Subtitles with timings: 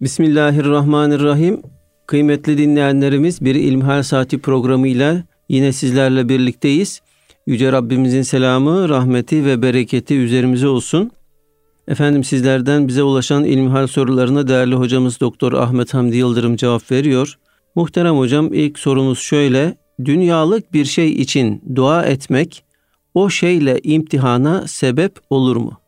[0.00, 1.62] Bismillahirrahmanirrahim.
[2.06, 7.00] Kıymetli dinleyenlerimiz bir İlmihal Saati programıyla yine sizlerle birlikteyiz.
[7.46, 11.10] Yüce Rabbimizin selamı, rahmeti ve bereketi üzerimize olsun.
[11.88, 17.38] Efendim sizlerden bize ulaşan ilmihal sorularına değerli hocamız Doktor Ahmet Hamdi Yıldırım cevap veriyor.
[17.74, 19.76] Muhterem hocam ilk sorumuz şöyle.
[20.04, 22.64] Dünyalık bir şey için dua etmek
[23.14, 25.80] o şeyle imtihana sebep olur mu?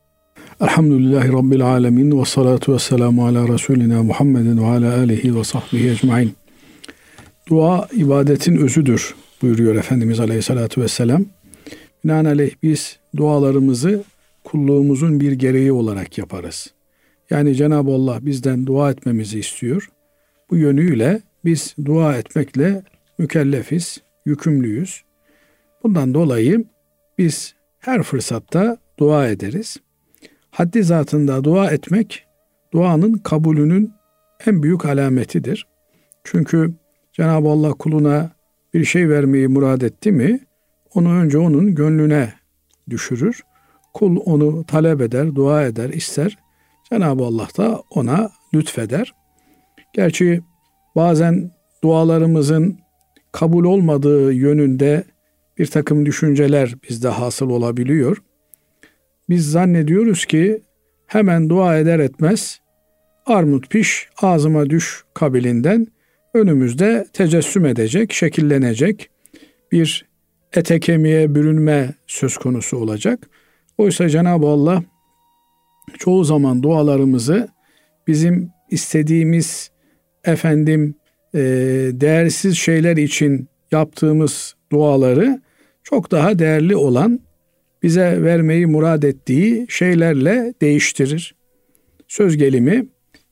[0.63, 5.91] Elhamdülillahi Rabbil Alemin ve salatu ve selamu ala Resulina Muhammedin ve ala alihi ve sahbihi
[5.91, 6.33] ecmain.
[7.49, 11.25] Dua ibadetin özüdür buyuruyor Efendimiz Aleyhisselatü Vesselam.
[12.05, 14.05] Binaenaleyh biz dualarımızı
[14.45, 16.73] kulluğumuzun bir gereği olarak yaparız.
[17.31, 19.91] Yani Cenab-ı Allah bizden dua etmemizi istiyor.
[20.51, 22.83] Bu yönüyle biz dua etmekle
[23.19, 25.03] mükellefiz, yükümlüyüz.
[25.83, 26.65] Bundan dolayı
[27.19, 29.77] biz her fırsatta dua ederiz.
[30.53, 32.27] Haddi zatında dua etmek
[32.73, 33.93] duanın kabulünün
[34.47, 35.67] en büyük alametidir.
[36.25, 36.75] Çünkü
[37.13, 38.31] Cenab-ı Allah kuluna
[38.75, 40.41] bir şey vermeyi murad etti mi
[40.95, 42.33] onu önce onun gönlüne
[42.91, 43.41] düşürür.
[43.95, 46.39] Kul onu talep eder, dua eder, ister.
[46.91, 49.15] Cenab-ı Allah da ona lütfeder.
[49.93, 50.43] Gerçi
[50.97, 51.51] bazen
[51.85, 52.79] dualarımızın
[53.33, 55.05] kabul olmadığı yönünde
[55.59, 58.23] bir takım düşünceler bizde hasıl olabiliyor.
[59.33, 60.61] Biz zannediyoruz ki
[61.07, 62.61] hemen dua eder etmez
[63.27, 65.87] armut piş ağzıma düş kabilinden
[66.35, 69.11] önümüzde tecessüm edecek, şekillenecek
[69.73, 70.07] bir
[70.53, 73.31] ete kemiğe bürünme söz konusu olacak.
[73.79, 74.83] Oysa Cenab-ı Allah
[75.99, 77.49] çoğu zaman dualarımızı
[78.07, 79.71] bizim istediğimiz
[80.25, 80.95] efendim
[81.35, 81.41] e,
[81.93, 85.41] değersiz şeyler için yaptığımız duaları
[85.85, 87.21] çok daha değerli olan
[87.83, 91.35] bize vermeyi murad ettiği şeylerle değiştirir.
[92.09, 92.87] Söz gelimi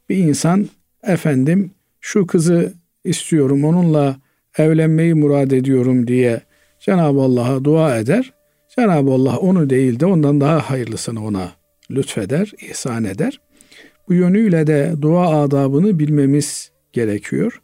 [0.08, 0.68] bir insan
[1.02, 1.70] efendim
[2.00, 2.72] şu kızı
[3.04, 4.16] istiyorum onunla
[4.58, 6.40] evlenmeyi murad ediyorum diye
[6.80, 8.32] Cenab-ı Allah'a dua eder.
[8.76, 11.52] Cenab-ı Allah onu değil de ondan daha hayırlısını ona
[11.90, 13.40] lütfeder, ihsan eder.
[14.08, 17.60] Bu yönüyle de dua adabını bilmemiz gerekiyor.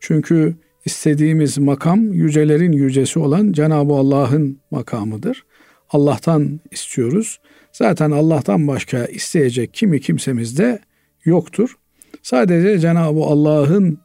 [0.00, 0.54] Çünkü
[0.84, 5.44] istediğimiz makam yücelerin yücesi olan Cenab-ı Allah'ın makamıdır.
[5.92, 7.40] Allah'tan istiyoruz.
[7.72, 10.80] Zaten Allah'tan başka isteyecek kimi kimsemiz de
[11.24, 11.76] yoktur.
[12.22, 13.98] Sadece Cenab-ı Allah'ın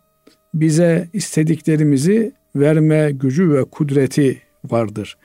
[0.53, 5.17] bize istediklerimizi verme gücü ve kudreti vardır.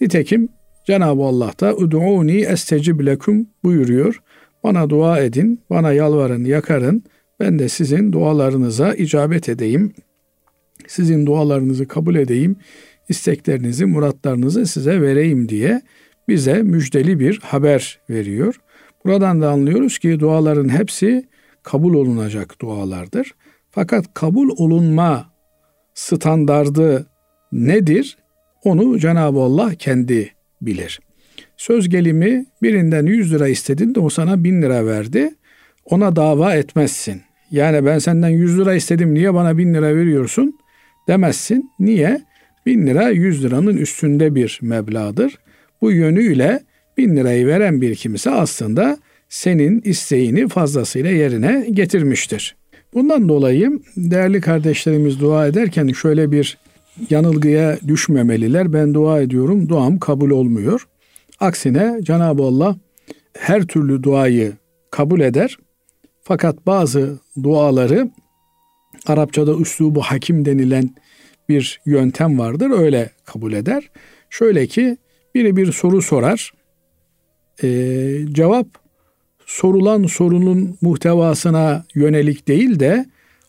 [0.00, 0.48] Nitekim
[0.86, 4.22] Cenab-ı Allah da "Ud'uni estecib lekum" buyuruyor.
[4.64, 7.04] Bana dua edin, bana yalvarın, yakarın.
[7.40, 9.92] Ben de sizin dualarınıza icabet edeyim.
[10.86, 12.56] Sizin dualarınızı kabul edeyim.
[13.10, 15.82] İsteklerinizi, muratlarınızı size vereyim diye
[16.28, 18.60] bize müjdeli bir haber veriyor.
[19.04, 21.28] Buradan da anlıyoruz ki duaların hepsi
[21.62, 23.34] kabul olunacak dualardır.
[23.70, 25.30] Fakat kabul olunma
[25.94, 27.06] standardı
[27.52, 28.16] nedir?
[28.64, 30.32] Onu Cenab-ı Allah kendi
[30.62, 31.00] bilir.
[31.56, 35.34] Söz gelimi birinden 100 lira istedin de o sana 1000 lira verdi.
[35.84, 37.22] Ona dava etmezsin.
[37.50, 40.58] Yani ben senden 100 lira istedim niye bana 1000 lira veriyorsun
[41.08, 41.70] demezsin.
[41.78, 42.20] Niye?
[42.66, 45.38] 1000 lira 100 liranın üstünde bir meblağdır.
[45.82, 46.60] Bu yönüyle
[46.96, 48.98] 1000 lirayı veren bir kimse aslında
[49.28, 52.56] senin isteğini fazlasıyla yerine getirmiştir.
[52.94, 56.58] Bundan dolayı değerli kardeşlerimiz dua ederken şöyle bir
[57.10, 58.72] yanılgıya düşmemeliler.
[58.72, 60.86] Ben dua ediyorum, duam kabul olmuyor.
[61.40, 62.76] Aksine Cenab-ı Allah
[63.38, 64.52] her türlü duayı
[64.90, 65.58] kabul eder.
[66.22, 68.10] Fakat bazı duaları
[69.06, 70.90] Arapçada üslubu hakim denilen
[71.50, 72.70] bir yöntem vardır.
[72.70, 73.90] Öyle kabul eder.
[74.30, 74.96] Şöyle ki
[75.34, 76.52] biri bir soru sorar.
[77.62, 78.66] Ee, cevap
[79.46, 83.06] sorulan sorunun muhtevasına yönelik değil de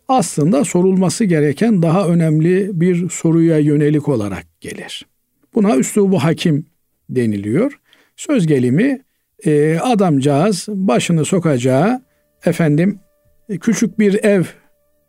[0.08, 5.06] aslında sorulması gereken daha önemli bir soruya yönelik olarak gelir.
[5.56, 6.66] Buna üslubu hakim
[7.10, 7.80] deniliyor.
[8.16, 9.02] Söz gelimi
[9.46, 12.02] e, adamcağız başını sokacağı
[12.46, 13.00] efendim
[13.62, 14.44] küçük bir ev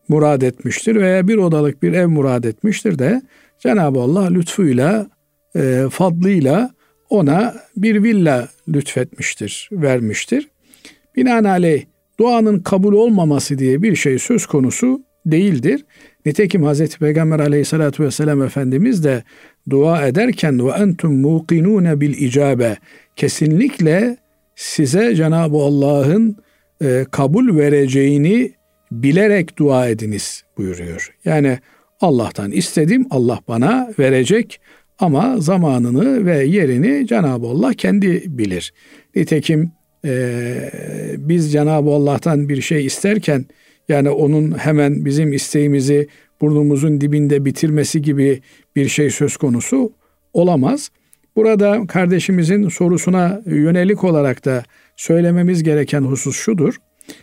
[0.08, 3.22] murad etmiştir veya bir odalık bir ev murad etmiştir de
[3.58, 5.06] Cenab-ı Allah lütfuyla,
[5.56, 6.70] e, fadlıyla
[7.10, 10.48] ona bir villa lütfetmiştir, vermiştir.
[11.16, 11.84] Binaenaleyh
[12.18, 15.84] duanın kabul olmaması diye bir şey söz konusu değildir.
[16.26, 19.22] Nitekim Hazreti Peygamber aleyhissalatü vesselam Efendimiz de
[19.70, 22.76] dua ederken ve entum muqinune bil icabe
[23.16, 24.16] kesinlikle
[24.56, 26.36] size Cenab-ı Allah'ın
[26.82, 28.52] e, kabul vereceğini
[29.02, 31.14] bilerek dua ediniz buyuruyor.
[31.24, 31.58] Yani
[32.00, 34.60] Allah'tan istedim Allah bana verecek
[34.98, 38.72] ama zamanını ve yerini Cenab-ı Allah kendi bilir.
[39.16, 39.72] Nitekim
[40.04, 40.54] e,
[41.18, 43.46] biz Cenab-ı Allah'tan bir şey isterken
[43.88, 46.08] Yani onun hemen bizim isteğimizi
[46.40, 48.40] burnumuzun dibinde bitirmesi gibi
[48.76, 49.92] bir şey söz konusu
[50.32, 50.90] olamaz.
[51.36, 54.62] Burada kardeşimizin sorusuna yönelik olarak da
[54.96, 56.76] söylememiz gereken husus şudur.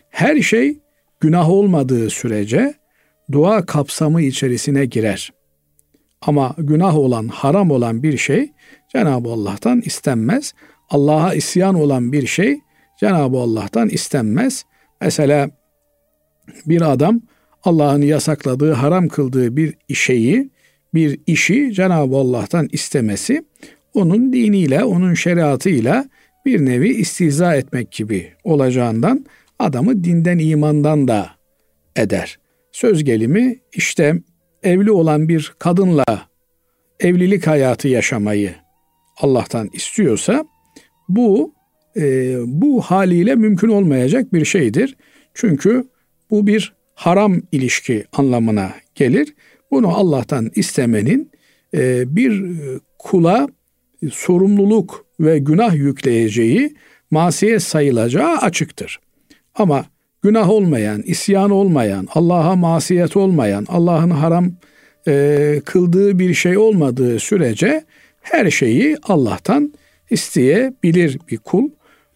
[0.10, 0.80] Her şey
[1.20, 2.74] günah olmadığı sürece
[3.32, 5.34] dua kapsamı içerisine girer.
[6.22, 8.52] Ama günah olan, haram olan bir şey
[8.94, 10.54] Cenab-ı Allah'tan istenmez.
[10.90, 12.60] Allah'a isyan olan bir şey
[13.00, 14.66] Cenab-ı Allah'tan istenmez.
[15.02, 15.50] Mesela
[16.66, 17.22] bir adam
[17.64, 20.50] Allah'ın yasakladığı, haram kıldığı bir şeyi,
[20.94, 23.44] bir işi Cenab-ı Allah'tan istemesi
[23.94, 26.10] onun diniyle, onun şeriatıyla
[26.46, 29.26] bir nevi istiza etmek gibi olacağından
[29.60, 31.30] adamı dinden imandan da
[31.96, 32.40] eder.
[32.72, 34.16] Söz gelimi işte
[34.64, 36.06] evli olan bir kadınla
[37.00, 38.56] evlilik hayatı yaşamayı
[39.18, 40.46] Allah'tan istiyorsa
[41.10, 41.54] bu
[41.98, 44.98] e, bu haliyle mümkün olmayacak bir şeydir.
[45.34, 45.88] Çünkü
[46.32, 49.34] bu bir haram ilişki anlamına gelir.
[49.72, 51.32] Bunu Allah'tan istemenin
[51.74, 52.44] e, bir
[53.00, 53.48] kula
[54.12, 56.76] sorumluluk ve günah yükleyeceği,
[57.12, 59.00] masiyet sayılacağı açıktır.
[59.60, 59.86] Ama
[60.22, 64.52] günah olmayan, isyan olmayan, Allah'a masiyet olmayan, Allah'ın haram
[65.08, 67.84] e, kıldığı bir şey olmadığı sürece
[68.22, 69.74] her şeyi Allah'tan
[70.10, 71.70] isteyebilir bir kul.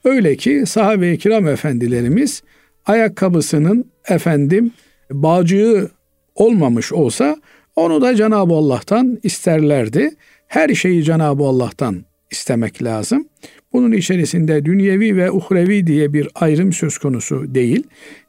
[0.04, 2.44] Öyle ki sahabe-i kiram efendilerimiz
[2.86, 4.72] ayakkabısının efendim
[5.12, 5.90] bağcığı
[6.36, 7.38] olmamış olsa
[7.76, 10.12] onu da Cenab-ı Allah'tan isterlerdi.
[10.48, 13.28] Her şeyi Cenab-ı Allah'tan istemek lazım.
[13.74, 17.84] Bunun içerisinde dünyevi ve uhrevi diye bir ayrım söz konusu değil.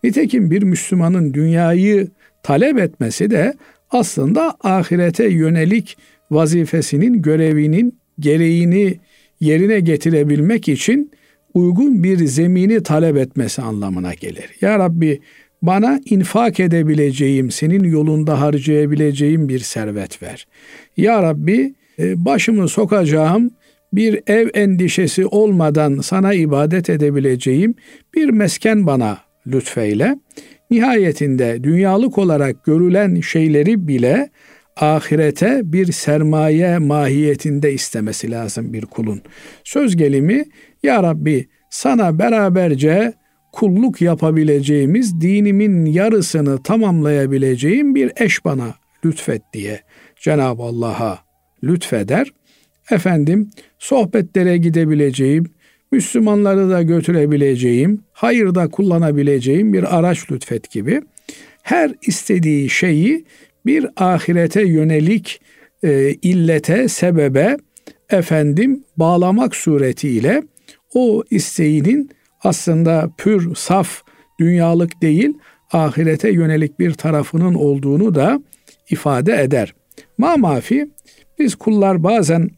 [0.05, 2.09] Nitekim bir Müslümanın dünyayı
[2.43, 3.55] talep etmesi de
[3.91, 5.97] aslında ahirete yönelik
[6.31, 9.01] vazifesinin, görevinin gereğini
[9.41, 11.11] yerine getirebilmek için
[11.55, 14.51] uygun bir zemini talep etmesi anlamına gelir.
[14.61, 15.21] Ya Rabbi
[15.63, 20.47] bana infak edebileceğim, senin yolunda harcayabileceğim bir servet ver.
[20.97, 23.51] Ya Rabbi e, başımı sokacağım
[23.97, 27.75] bir ev endişesi olmadan sana ibadet edebileceğim
[28.15, 30.19] bir mesken bana lütfeyle.
[30.71, 34.31] Nihayetinde dünyalık olarak görülen şeyleri bile
[34.77, 39.23] ahirete bir sermaye mahiyetinde istemesi lazım bir kulun.
[39.65, 40.45] Söz gelimi
[40.83, 43.13] ya Rabbi sana beraberce
[43.53, 48.75] kulluk yapabileceğimiz dinimin yarısını tamamlayabileceğim bir eş bana
[49.05, 49.81] lütfet diye
[50.21, 51.19] Cenab-ı Allah'a
[51.65, 52.33] lütfeder.
[52.91, 55.45] Efendim sohbetlere gidebileceğim,
[55.93, 61.01] Müslümanları da götürebileceğim, hayırda kullanabileceğim bir araç lütfet gibi
[61.63, 63.25] her istediği şeyi
[63.67, 65.41] bir ahirete yönelik
[65.83, 67.57] e, illete, sebebe
[68.11, 70.43] efendim bağlamak suretiyle
[70.95, 72.11] o isteğinin
[72.43, 74.03] aslında pür, saf,
[74.41, 75.33] dünyalık değil,
[75.73, 78.43] ahirete yönelik bir tarafının olduğunu da
[78.91, 79.75] ifade eder.
[80.19, 80.91] Ma mafi
[81.39, 82.51] biz kullar bazen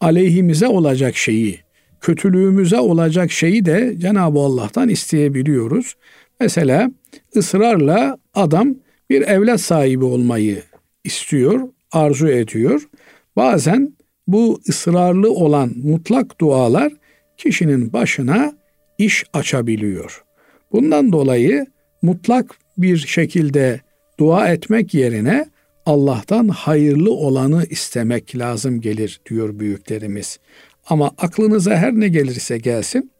[0.00, 1.60] aleyhimize olacak şeyi,
[2.00, 5.94] kötülüğümüze olacak şeyi de Cenab-ı Allah'tan isteyebiliyoruz.
[6.40, 6.90] Mesela
[7.36, 8.74] ısrarla adam
[9.10, 10.62] bir evlat sahibi olmayı
[11.04, 11.60] istiyor,
[11.92, 12.88] arzu ediyor.
[13.36, 13.92] Bazen
[14.26, 16.92] bu ısrarlı olan mutlak dualar
[17.36, 18.52] kişinin başına
[18.98, 20.24] iş açabiliyor.
[20.72, 21.66] Bundan dolayı
[22.02, 23.80] mutlak bir şekilde
[24.18, 25.46] dua etmek yerine
[25.86, 30.38] Allah'tan hayırlı olanı istemek lazım gelir diyor büyüklerimiz.
[30.86, 33.14] Ama aklınıza her ne gelirse gelsin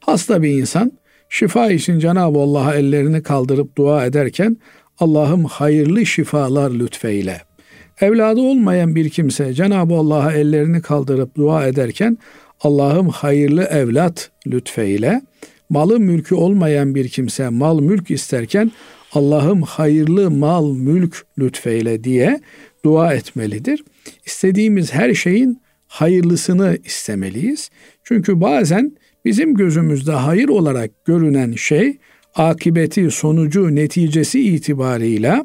[0.00, 0.92] hasta bir insan
[1.28, 4.56] şifa için Cenab-ı Allah'a ellerini kaldırıp dua ederken
[4.98, 7.42] Allah'ım hayırlı şifalar lütfeyle.
[8.00, 12.18] Evladı olmayan bir kimse Cenab-ı Allah'a ellerini kaldırıp dua ederken
[12.60, 15.22] Allah'ım hayırlı evlat lütfeyle.
[15.70, 18.72] Malı mülkü olmayan bir kimse mal mülk isterken
[19.12, 22.40] Allah'ım hayırlı mal mülk lütfeyle diye
[22.84, 23.84] dua etmelidir.
[24.26, 27.70] İstediğimiz her şeyin hayırlısını istemeliyiz.
[28.04, 28.92] Çünkü bazen
[29.24, 31.98] bizim gözümüzde hayır olarak görünen şey
[32.34, 35.44] akibeti, sonucu, neticesi itibarıyla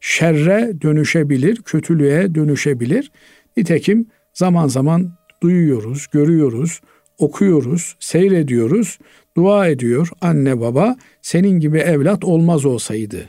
[0.00, 3.12] şerre dönüşebilir, kötülüğe dönüşebilir.
[3.56, 6.80] Nitekim zaman zaman duyuyoruz, görüyoruz,
[7.18, 8.98] okuyoruz, seyrediyoruz,
[9.36, 13.28] dua ediyor anne baba senin gibi evlat olmaz olsaydı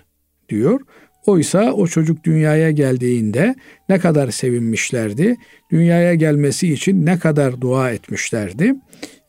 [0.49, 0.81] diyor.
[1.25, 3.55] Oysa o çocuk dünyaya geldiğinde
[3.89, 5.35] ne kadar sevinmişlerdi.
[5.71, 8.75] Dünyaya gelmesi için ne kadar dua etmişlerdi.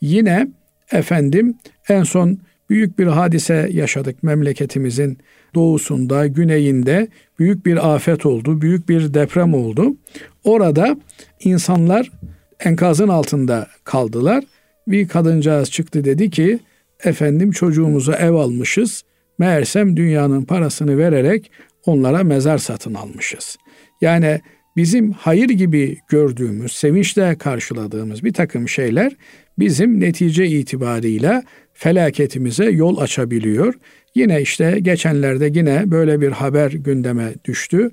[0.01, 0.49] Yine
[0.93, 1.55] efendim
[1.89, 2.39] en son
[2.71, 5.19] büyük bir hadise yaşadık memleketimizin
[5.55, 7.09] doğusunda, güneyinde
[7.39, 9.97] büyük bir afet oldu, büyük bir deprem oldu.
[10.45, 10.97] Orada
[11.41, 12.11] insanlar
[12.61, 14.45] enkazın altında kaldılar.
[14.89, 16.59] Bir kadıncağız çıktı dedi ki
[17.05, 19.03] efendim çocuğumuza ev almışız.
[19.39, 21.51] Meğersem dünyanın parasını vererek
[21.87, 23.57] onlara mezar satın almışız.
[24.01, 24.41] Yani
[24.77, 29.13] bizim hayır gibi gördüğümüz, sevinçle karşıladığımız bir takım şeyler
[29.59, 31.43] bizim netice itibarıyla
[31.75, 33.75] felaketimize yol açabiliyor.
[34.15, 37.91] Yine işte geçenlerde yine böyle bir haber gündeme düştü.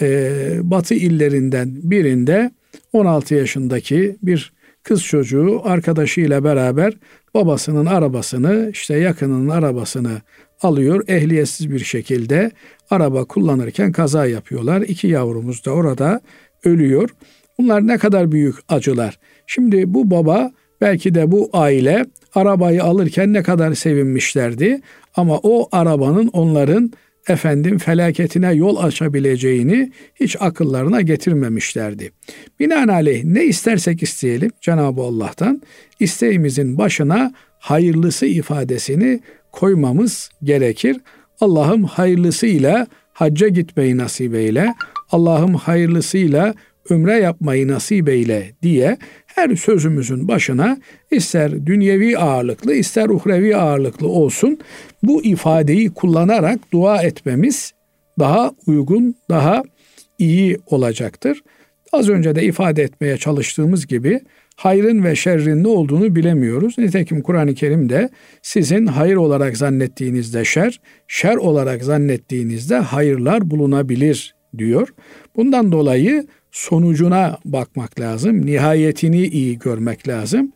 [0.00, 2.50] Ee, batı illerinden birinde
[2.92, 6.92] 16 yaşındaki bir kız çocuğu arkadaşıyla beraber
[7.34, 10.20] babasının arabasını işte yakınının arabasını
[10.62, 12.50] alıyor ehliyetsiz bir şekilde
[12.90, 14.82] araba kullanırken kaza yapıyorlar.
[14.82, 16.20] İki yavrumuz da orada
[16.64, 17.10] ölüyor.
[17.58, 19.18] Bunlar ne kadar büyük acılar.
[19.46, 24.80] Şimdi bu baba belki de bu aile arabayı alırken ne kadar sevinmişlerdi
[25.16, 26.92] ama o arabanın onların
[27.28, 32.12] efendim felaketine yol açabileceğini hiç akıllarına getirmemişlerdi.
[32.60, 35.62] Binaenaleyh ne istersek isteyelim Cenab-ı Allah'tan
[36.00, 39.20] isteğimizin başına hayırlısı ifadesini
[39.52, 40.96] koymamız gerekir.
[41.40, 44.74] Allah'ım hayırlısıyla hacca gitmeyi nasip eyle.
[45.10, 46.54] Allah'ım hayırlısıyla
[46.90, 48.98] ümre yapmayı nasip eyle diye
[49.34, 50.78] her sözümüzün başına
[51.10, 54.58] ister dünyevi ağırlıklı ister uhrevi ağırlıklı olsun
[55.02, 57.72] bu ifadeyi kullanarak dua etmemiz
[58.18, 59.62] daha uygun, daha
[60.18, 61.42] iyi olacaktır.
[61.92, 64.20] Az önce de ifade etmeye çalıştığımız gibi
[64.56, 66.78] hayrın ve şerrin ne olduğunu bilemiyoruz.
[66.78, 68.08] Nitekim Kur'an-ı Kerim'de
[68.42, 74.88] sizin hayır olarak zannettiğinizde şer, şer olarak zannettiğinizde hayırlar bulunabilir diyor.
[75.36, 78.46] Bundan dolayı sonucuna bakmak lazım.
[78.46, 80.52] Nihayetini iyi görmek lazım.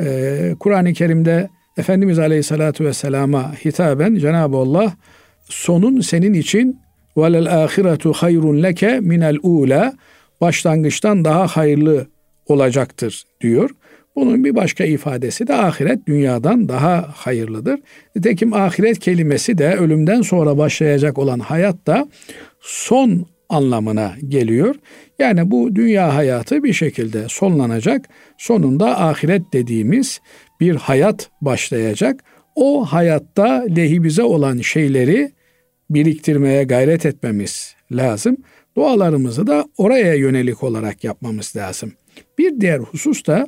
[0.00, 4.92] Ee, Kur'an-ı Kerim'de Efendimiz Aleyhisselatü Vesselam'a hitaben Cenab-ı Allah
[5.44, 6.80] sonun senin için
[7.16, 9.92] velel ahiretu hayrun leke minel ula
[10.40, 12.06] başlangıçtan daha hayırlı
[12.46, 13.70] olacaktır diyor.
[14.16, 17.80] Bunun bir başka ifadesi de ahiret dünyadan daha hayırlıdır.
[18.16, 22.08] Nitekim ahiret kelimesi de ölümden sonra başlayacak olan hayat da
[22.60, 24.74] son anlamına geliyor.
[25.18, 28.08] Yani bu dünya hayatı bir şekilde sonlanacak.
[28.38, 30.20] Sonunda ahiret dediğimiz
[30.60, 32.24] bir hayat başlayacak.
[32.54, 35.32] O hayatta lehimize olan şeyleri
[35.90, 38.36] biriktirmeye gayret etmemiz lazım.
[38.76, 41.92] Dualarımızı da oraya yönelik olarak yapmamız lazım.
[42.38, 43.46] Bir diğer husus da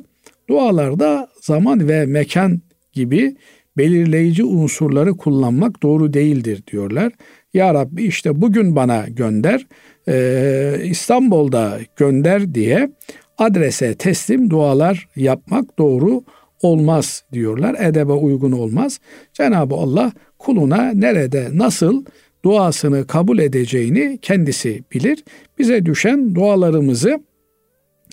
[0.49, 2.61] dualarda zaman ve mekan
[2.93, 3.35] gibi
[3.77, 7.13] belirleyici unsurları kullanmak doğru değildir diyorlar.
[7.53, 9.67] Ya Rabbi işte bugün bana gönder,
[10.07, 12.89] e, İstanbul'da gönder diye
[13.37, 16.23] adrese teslim dualar yapmak doğru
[16.61, 17.75] olmaz diyorlar.
[17.79, 18.99] Edebe uygun olmaz.
[19.33, 22.05] Cenab-ı Allah kuluna nerede, nasıl
[22.45, 25.23] duasını kabul edeceğini kendisi bilir.
[25.59, 27.19] Bize düşen dualarımızı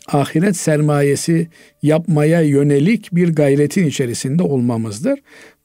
[0.09, 1.49] ahiret sermayesi
[1.82, 5.18] yapmaya yönelik bir gayretin içerisinde olmamızdır.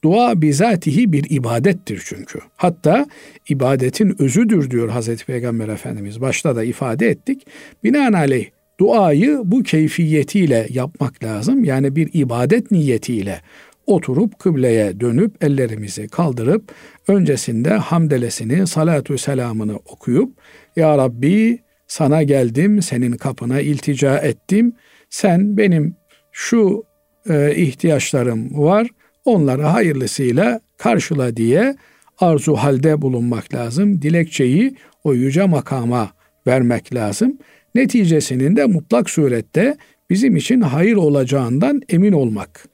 [0.04, 2.38] Dua bizatihi bir ibadettir çünkü.
[2.56, 3.06] Hatta
[3.48, 6.20] ibadetin özüdür diyor Hazreti Peygamber Efendimiz.
[6.20, 7.46] Başta da ifade ettik.
[7.84, 8.46] Binaenaleyh
[8.80, 11.64] duayı bu keyfiyetiyle yapmak lazım.
[11.64, 13.40] Yani bir ibadet niyetiyle
[13.86, 16.72] oturup kıbleye dönüp ellerimizi kaldırıp
[17.08, 20.32] öncesinde hamdelesini, salatü selamını okuyup
[20.76, 24.72] Ya Rabbi sana geldim, senin kapına iltica ettim.
[25.10, 25.96] Sen benim
[26.32, 26.84] şu
[27.30, 28.88] e, ihtiyaçlarım var,
[29.24, 31.76] onları hayırlısıyla karşıla diye
[32.18, 34.02] arzu halde bulunmak lazım.
[34.02, 36.10] Dilekçeyi o yüce makama
[36.46, 37.38] vermek lazım.
[37.74, 39.76] Neticesinin de mutlak surette
[40.10, 42.68] bizim için hayır olacağından emin olmak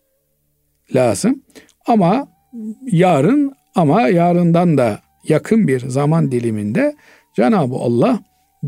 [0.94, 1.42] lazım.
[1.87, 2.28] Ama
[2.87, 6.97] yarın ama yarından da yakın bir zaman diliminde
[7.37, 8.21] Cenab-ı Allah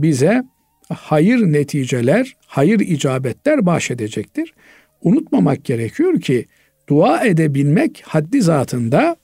[0.03, 0.43] bize
[0.89, 4.55] hayır neticeler, hayır icabetler bahşedecektir.
[5.03, 6.47] Unutmamak gerekiyor ki
[6.89, 9.17] dua edebilmek haddi zatında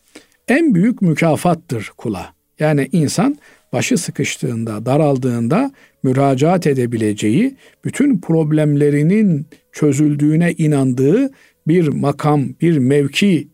[0.49, 2.35] en büyük mükafattır kula.
[2.59, 3.37] Yani insan
[3.73, 5.71] başı sıkıştığında, daraldığında
[6.02, 11.31] müracaat edebileceği, bütün problemlerinin çözüldüğüne inandığı
[11.67, 13.52] bir makam, bir mevkinin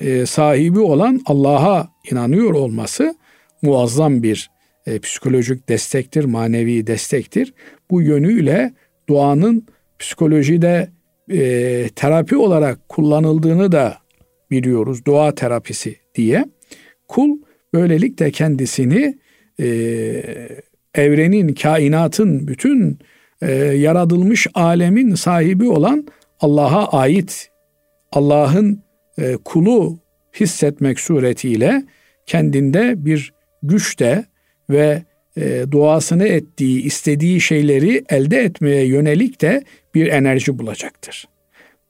[0.00, 3.14] e, sahibi olan Allah'a inanıyor olması
[3.62, 4.50] muazzam bir
[4.86, 7.54] e, psikolojik destektir, manevi destektir.
[7.90, 8.74] Bu yönüyle
[9.08, 9.66] duanın
[9.98, 10.90] psikolojide
[11.30, 13.98] e, terapi olarak kullanıldığını da
[14.50, 15.04] biliyoruz.
[15.04, 16.44] Dua terapisi diye.
[17.08, 17.38] Kul
[17.74, 19.18] böylelikle kendisini
[19.60, 19.66] e,
[20.94, 22.98] evrenin, kainatın, bütün
[23.42, 26.06] e, yaratılmış alemin sahibi olan
[26.40, 27.50] Allah'a ait,
[28.12, 28.82] Allah'ın
[29.18, 29.98] e, kulu
[30.40, 31.82] hissetmek suretiyle
[32.26, 33.32] kendinde bir
[33.62, 34.24] güç de
[34.70, 35.02] ve
[35.36, 41.28] e, duasını ettiği, istediği şeyleri elde etmeye yönelik de bir enerji bulacaktır.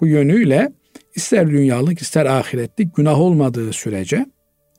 [0.01, 0.73] Bu yönüyle
[1.15, 4.27] ister dünyalık ister ahiretlik günah olmadığı sürece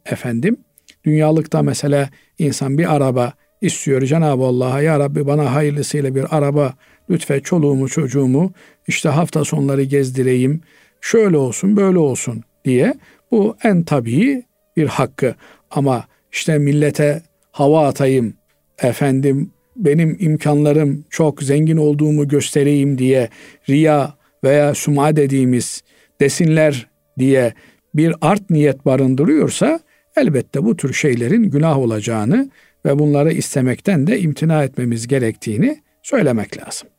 [0.05, 0.57] efendim.
[1.03, 6.73] Dünyalıkta mesela insan bir araba istiyor Cenab-ı Allah'a ya Rabbi bana hayırlısıyla bir araba
[7.09, 8.53] lütfen çoluğumu çocuğumu
[8.87, 10.61] işte hafta sonları gezdireyim
[11.01, 12.93] şöyle olsun böyle olsun diye
[13.31, 14.43] bu en tabii
[14.77, 15.35] bir hakkı
[15.71, 18.33] ama işte millete hava atayım
[18.81, 23.29] efendim benim imkanlarım çok zengin olduğumu göstereyim diye
[23.69, 25.83] riya veya suma dediğimiz
[26.21, 26.87] desinler
[27.19, 27.53] diye
[27.95, 29.79] bir art niyet barındırıyorsa
[30.15, 32.49] elbette bu tür şeylerin günah olacağını
[32.85, 36.89] ve bunları istemekten de imtina etmemiz gerektiğini söylemek lazım.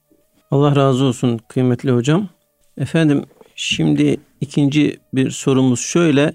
[0.51, 2.29] Allah razı olsun kıymetli hocam.
[2.79, 3.23] Efendim
[3.55, 6.35] şimdi ikinci bir sorumuz şöyle.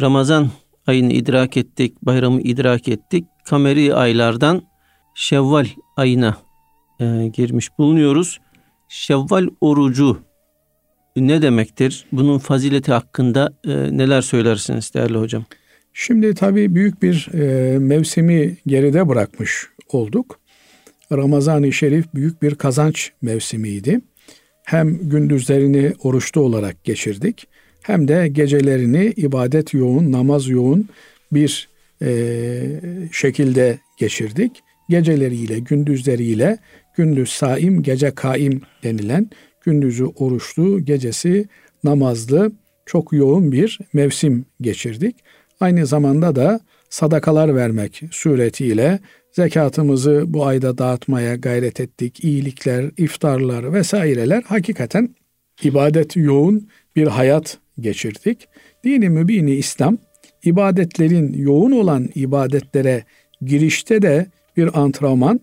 [0.00, 0.50] Ramazan
[0.88, 3.24] ayını idrak ettik, bayramı idrak ettik.
[3.44, 4.62] Kameri aylardan
[5.14, 5.66] Şevval
[5.96, 6.36] ayına
[7.00, 8.40] e, girmiş bulunuyoruz.
[8.88, 10.18] Şevval orucu
[11.16, 12.04] ne demektir?
[12.12, 15.44] Bunun fazileti hakkında e, neler söylersiniz değerli hocam?
[15.92, 20.40] Şimdi tabii büyük bir e, mevsimi geride bırakmış olduk.
[21.12, 24.00] Ramazan-ı Şerif büyük bir kazanç mevsimiydi.
[24.64, 27.48] Hem gündüzlerini oruçlu olarak geçirdik
[27.88, 30.88] hem de gecelerini ibadet yoğun, namaz yoğun
[31.32, 31.68] bir
[32.02, 32.10] e,
[33.12, 34.62] şekilde geçirdik.
[34.88, 36.58] Geceleriyle, gündüzleriyle
[36.96, 39.30] gündüz saim, gece kaim denilen
[39.64, 41.46] gündüzü oruçlu, gecesi
[41.84, 42.52] namazlı
[42.86, 45.16] çok yoğun bir mevsim geçirdik.
[45.60, 48.98] Aynı zamanda da sadakalar vermek suretiyle
[49.32, 52.24] zekatımızı bu ayda dağıtmaya gayret ettik.
[52.24, 55.14] İyilikler, iftarlar vesaireler hakikaten
[55.62, 58.48] ibadet yoğun bir hayat geçirdik.
[58.84, 59.98] Dini mübini İslam
[60.44, 63.04] ibadetlerin yoğun olan ibadetlere
[63.42, 65.40] girişte de bir antrenman,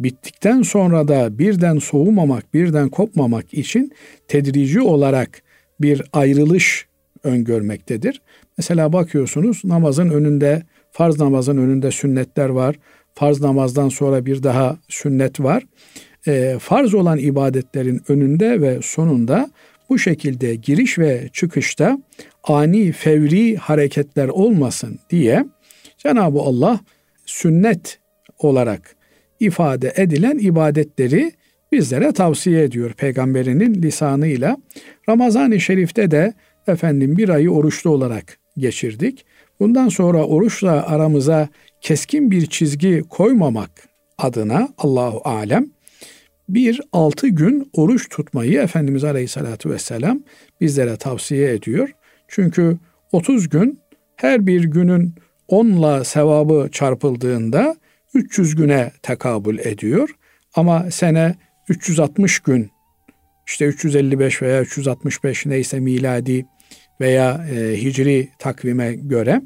[0.00, 3.92] bittikten sonra da birden soğumamak, birden kopmamak için
[4.28, 5.42] tedrici olarak
[5.80, 6.86] bir ayrılış
[7.24, 8.22] öngörmektedir.
[8.58, 12.76] Mesela bakıyorsunuz namazın önünde, farz namazın önünde sünnetler var.
[13.14, 15.62] Farz namazdan sonra bir daha sünnet var.
[16.26, 19.50] E, farz olan ibadetlerin önünde ve sonunda
[19.88, 21.98] bu şekilde giriş ve çıkışta
[22.44, 25.44] ani fevri hareketler olmasın diye
[25.98, 26.80] Cenab-ı Allah
[27.26, 27.98] sünnet
[28.38, 28.96] olarak
[29.40, 31.32] ifade edilen ibadetleri
[31.72, 34.56] bizlere tavsiye ediyor peygamberinin lisanıyla.
[35.08, 36.32] Ramazan-ı Şerif'te de
[36.66, 39.24] efendim bir ayı oruçlu olarak geçirdik.
[39.60, 41.48] Bundan sonra oruçla aramıza
[41.80, 43.70] keskin bir çizgi koymamak
[44.18, 45.66] adına Allahu alem
[46.48, 50.22] bir altı gün oruç tutmayı Efendimiz Aleyhisselatü Vesselam
[50.60, 51.94] bizlere tavsiye ediyor.
[52.28, 52.78] Çünkü
[53.12, 53.80] 30 gün
[54.16, 55.14] her bir günün
[55.48, 57.76] 10'la sevabı çarpıldığında
[58.14, 60.10] 300 güne tekabül ediyor.
[60.54, 61.34] Ama sene
[61.68, 62.70] 360 gün
[63.46, 66.46] işte 355 veya 365 neyse miladi
[67.00, 69.42] veya e, hicri takvime göre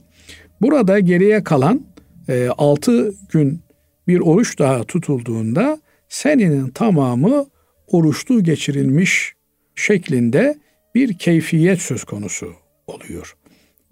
[0.61, 1.87] burada geriye kalan
[2.29, 3.61] e, 6 gün
[4.09, 5.81] bir oruç daha tutulduğunda
[6.13, 7.47] senenin tamamı
[7.87, 9.33] oruçlu geçirilmiş
[9.75, 10.59] şeklinde
[10.95, 12.53] bir keyfiyet söz konusu
[12.87, 13.37] oluyor.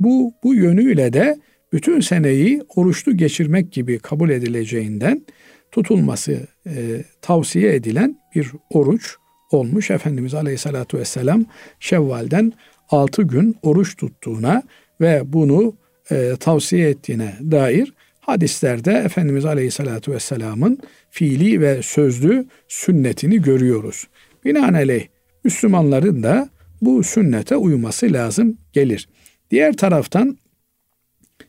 [0.01, 1.39] Bu bu yönüyle de
[1.73, 5.27] bütün seneyi oruçlu geçirmek gibi kabul edileceğinden
[5.73, 9.17] tutulması e, tavsiye edilen bir oruç
[9.51, 9.91] olmuş.
[9.91, 11.45] Efendimiz Aleyhisselatü Vesselam
[11.81, 12.53] Şevval'den
[12.89, 14.63] 6 gün oruç tuttuğuna
[15.01, 15.75] ve bunu
[16.11, 17.95] e, tavsiye ettiğine dair
[18.31, 20.79] hadislerde Efendimiz Aleyhisselatü Vesselam'ın
[21.11, 24.09] fiili ve sözlü sünnetini görüyoruz.
[24.45, 25.07] Binaenaleyh
[25.45, 26.49] Müslümanların da
[26.83, 29.09] bu sünnete uyması lazım gelir.
[29.51, 30.39] Diğer taraftan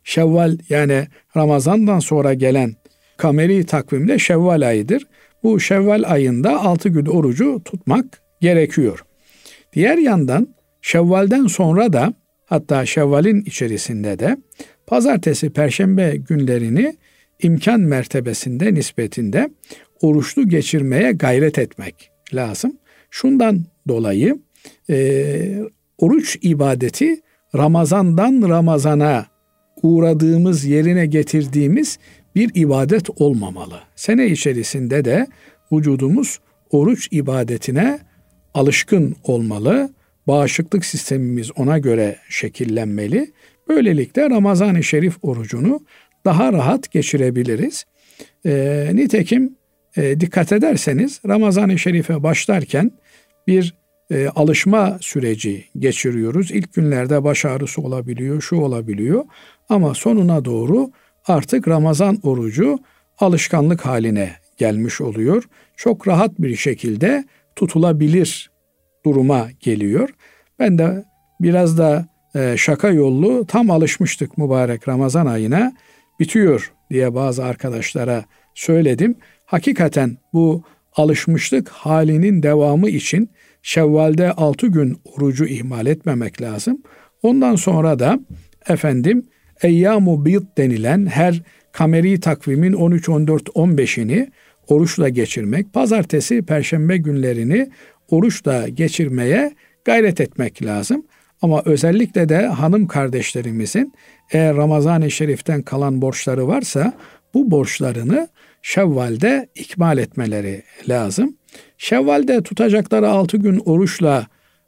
[0.04, 2.76] Şevval yani Ramazan'dan sonra gelen
[3.18, 5.08] kameri takvimde Şevval ayıdır.
[5.44, 9.06] Bu Şevval ayında 6 gün orucu tutmak gerekiyor.
[9.74, 12.14] Diğer yandan Şevval'den sonra da
[12.46, 14.38] hatta Şevval'in içerisinde de
[14.92, 16.96] pazartesi, perşembe günlerini
[17.44, 19.50] imkan mertebesinde, nispetinde
[20.02, 22.78] oruçlu geçirmeye gayret etmek lazım.
[23.10, 24.40] Şundan dolayı
[24.90, 25.60] e,
[25.98, 27.22] oruç ibadeti
[27.56, 29.26] Ramazan'dan Ramazan'a
[29.84, 32.00] uğradığımız yerine getirdiğimiz
[32.36, 33.80] bir ibadet olmamalı.
[33.96, 35.28] Sene içerisinde de
[35.72, 36.40] vücudumuz
[36.72, 38.00] oruç ibadetine
[38.54, 39.90] alışkın olmalı.
[40.28, 43.32] Bağışıklık sistemimiz ona göre şekillenmeli.
[43.72, 45.80] Böylelikle Ramazan-ı Şerif orucunu
[46.26, 47.86] daha rahat geçirebiliriz.
[48.46, 49.56] E, nitekim
[49.98, 52.92] e, dikkat ederseniz Ramazan-ı Şerif'e başlarken
[53.48, 53.76] bir
[54.12, 56.52] e, alışma süreci geçiriyoruz.
[56.52, 59.26] İlk günlerde baş ağrısı olabiliyor, şu olabiliyor.
[59.70, 60.92] Ama sonuna doğru
[61.28, 62.80] artık Ramazan orucu
[63.20, 65.44] alışkanlık haline gelmiş oluyor.
[65.76, 68.52] Çok rahat bir şekilde tutulabilir
[69.06, 70.10] duruma geliyor.
[70.60, 71.06] Ben de
[71.40, 75.74] biraz da e, şaka yollu tam alışmıştık mübarek Ramazan ayına
[76.20, 79.16] bitiyor diye bazı arkadaşlara söyledim.
[79.46, 80.64] Hakikaten bu
[80.96, 83.30] alışmışlık halinin devamı için
[83.64, 86.82] Şevval'de 6 gün orucu ihmal etmemek lazım.
[87.24, 88.20] Ondan sonra da
[88.70, 89.26] efendim
[89.64, 91.42] Eyyamu Bid denilen her
[91.72, 94.32] kameri takvimin 13, 14, 15'ini
[94.68, 97.70] oruçla geçirmek, pazartesi, perşembe günlerini
[98.10, 99.54] oruçla geçirmeye
[99.86, 101.06] gayret etmek lazım.
[101.42, 103.94] Ama özellikle de hanım kardeşlerimizin
[104.32, 106.94] eğer Ramazan-ı Şerif'ten kalan borçları varsa
[107.34, 108.28] bu borçlarını
[108.62, 111.38] Şevval'de ikmal etmeleri lazım.
[111.78, 114.28] Şevval'de tutacakları 6 gün oruçla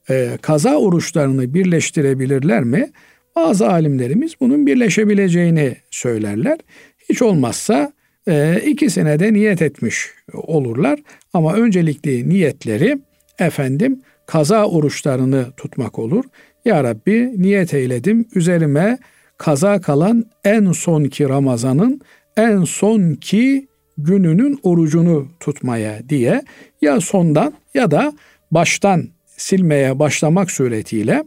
[0.09, 2.91] e, kaza oruçlarını birleştirebilirler mi?
[3.35, 6.57] Bazı alimlerimiz bunun birleşebileceğini söylerler.
[7.09, 7.93] Hiç olmazsa
[8.27, 10.99] e, ikisine de niyet etmiş olurlar.
[11.33, 12.97] Ama öncelikli niyetleri
[13.39, 16.25] efendim kaza oruçlarını tutmak olur.
[16.65, 18.97] Ya Rabbi niyet eyledim üzerime
[19.37, 22.01] kaza kalan en sonki Ramazan'ın
[22.37, 26.41] en sonki gününün orucunu tutmaya diye
[26.81, 28.13] ya sondan ya da
[28.51, 31.23] baştan silmeye başlamak suretiyle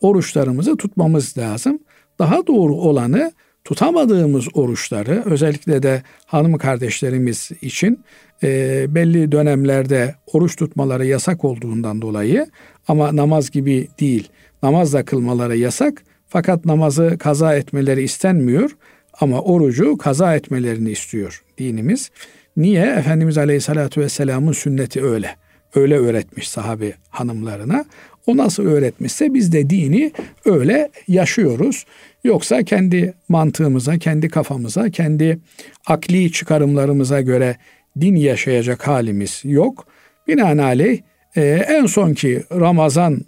[0.00, 1.78] oruçlarımızı tutmamız lazım.
[2.18, 3.32] Daha doğru olanı
[3.64, 8.00] tutamadığımız oruçları özellikle de hanım kardeşlerimiz için
[8.42, 12.46] e, belli dönemlerde oruç tutmaları yasak olduğundan dolayı
[12.88, 14.28] ama namaz gibi değil
[14.62, 18.70] namaz da kılmaları yasak fakat namazı kaza etmeleri istenmiyor
[19.20, 22.10] ama orucu kaza etmelerini istiyor dinimiz.
[22.56, 22.86] Niye?
[22.86, 25.36] Efendimiz Aleyhisselatü Vesselam'ın sünneti öyle.
[25.74, 27.84] Öyle öğretmiş sahabe hanımlarına.
[28.26, 30.12] O nasıl öğretmişse biz de dini
[30.44, 31.84] öyle yaşıyoruz.
[32.24, 35.38] Yoksa kendi mantığımıza, kendi kafamıza, kendi
[35.86, 37.56] akli çıkarımlarımıza göre
[38.00, 39.86] din yaşayacak halimiz yok.
[40.28, 41.00] Binaenaleyh
[41.36, 43.20] e, en sonki Ramazan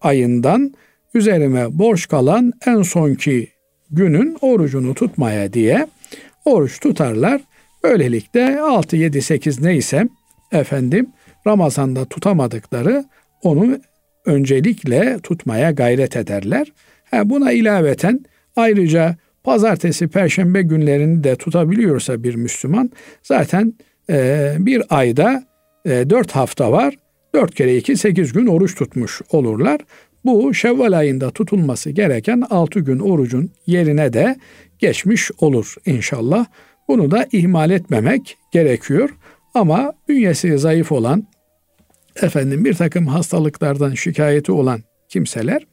[0.00, 0.74] ayından
[1.14, 3.48] üzerime borç kalan en sonki
[3.90, 5.86] günün orucunu tutmaya diye
[6.44, 7.40] oruç tutarlar.
[7.84, 10.08] Böylelikle 6, 7, 8 neyse
[10.52, 11.10] efendim
[11.46, 13.04] Ramazan'da tutamadıkları
[13.42, 13.78] onu
[14.26, 16.72] öncelikle tutmaya gayret ederler.
[17.10, 18.24] Ha, buna ilaveten
[18.56, 22.90] ayrıca pazartesi, perşembe günlerini de tutabiliyorsa bir Müslüman
[23.22, 23.74] zaten
[24.10, 25.44] e, bir ayda
[25.84, 26.94] e, 4 hafta var.
[27.34, 29.80] 4 kere 2 8 gün oruç tutmuş olurlar.
[30.24, 34.36] Bu Şevval ayında tutulması gereken 6 gün orucun yerine de
[34.78, 36.46] geçmiş olur inşallah.
[36.88, 39.10] Bunu da ihmal etmemek gerekiyor.
[39.54, 41.26] Ama bünyesi zayıf olan,
[42.22, 45.66] efendim bir takım hastalıklardan şikayeti olan kimseler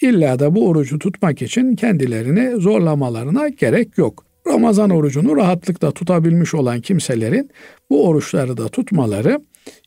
[0.00, 4.26] illa da bu orucu tutmak için kendilerini zorlamalarına gerek yok.
[4.46, 7.50] Ramazan orucunu rahatlıkla tutabilmiş olan kimselerin
[7.90, 9.40] bu oruçları da tutmaları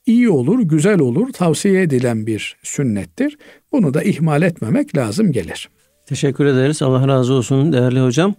[0.05, 3.37] iyi olur, güzel olur, tavsiye edilen bir sünnettir.
[3.71, 5.69] Bunu da ihmal etmemek lazım gelir.
[6.05, 6.81] Teşekkür ederiz.
[6.81, 8.35] Allah razı olsun değerli hocam.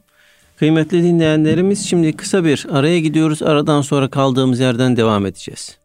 [0.57, 3.43] Kıymetli dinleyenlerimiz şimdi kısa bir araya gidiyoruz.
[3.43, 5.79] Aradan sonra kaldığımız yerden devam edeceğiz.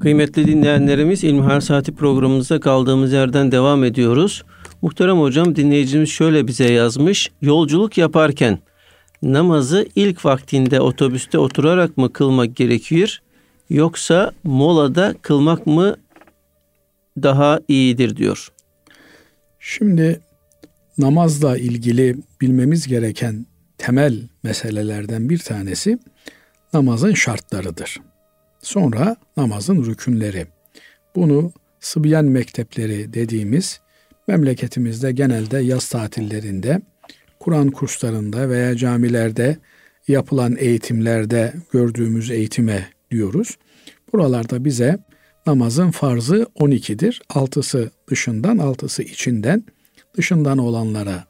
[0.00, 4.44] Kıymetli dinleyenlerimiz İlmihal Saati programımızda kaldığımız yerden devam ediyoruz.
[4.82, 7.30] Muhterem hocam dinleyicimiz şöyle bize yazmış.
[7.42, 8.58] Yolculuk yaparken
[9.22, 13.18] namazı ilk vaktinde otobüste oturarak mı kılmak gerekiyor?
[13.70, 15.96] Yoksa molada kılmak mı
[17.22, 18.52] daha iyidir diyor.
[19.60, 20.20] Şimdi
[20.98, 23.46] namazla ilgili bilmemiz gereken
[23.78, 25.98] temel meselelerden bir tanesi
[26.72, 28.00] namazın şartlarıdır.
[28.62, 30.46] Sonra namazın rükünleri.
[31.16, 33.80] Bunu Sıbyan mektepleri dediğimiz
[34.28, 36.80] memleketimizde genelde yaz tatillerinde
[37.40, 39.56] Kur'an kurslarında veya camilerde
[40.08, 43.58] yapılan eğitimlerde gördüğümüz eğitime diyoruz.
[44.12, 44.98] Buralarda bize
[45.46, 47.22] namazın farzı 12'dir.
[47.28, 49.64] Altısı dışından, altısı içinden.
[50.16, 51.24] Dışından olanlara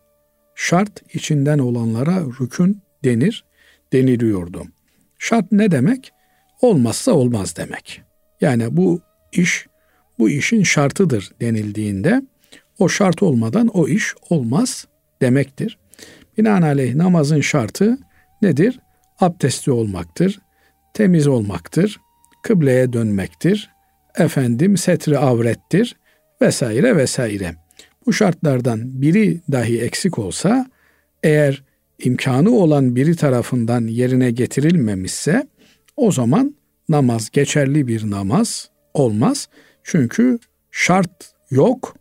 [0.54, 3.44] şart, içinden olanlara rükün denir,
[3.92, 4.62] deniliyordu.
[5.18, 6.12] Şart ne demek?
[6.60, 8.02] Olmazsa olmaz demek.
[8.40, 9.00] Yani bu
[9.32, 9.66] iş
[10.18, 12.22] bu işin şartıdır denildiğinde
[12.78, 14.86] o şart olmadan o iş olmaz
[15.22, 15.78] demektir.
[16.38, 17.98] Binaenaleyh namazın şartı
[18.42, 18.80] nedir?
[19.20, 20.40] Abdestli olmaktır,
[20.94, 22.00] temiz olmaktır,
[22.42, 23.70] kıbleye dönmektir,
[24.18, 25.96] efendim setri avrettir
[26.42, 27.54] vesaire vesaire.
[28.06, 30.66] Bu şartlardan biri dahi eksik olsa
[31.22, 31.64] eğer
[31.98, 35.46] imkanı olan biri tarafından yerine getirilmemişse
[35.96, 36.56] o zaman
[36.88, 39.48] namaz geçerli bir namaz olmaz.
[39.82, 40.38] Çünkü
[40.70, 41.96] şart yok,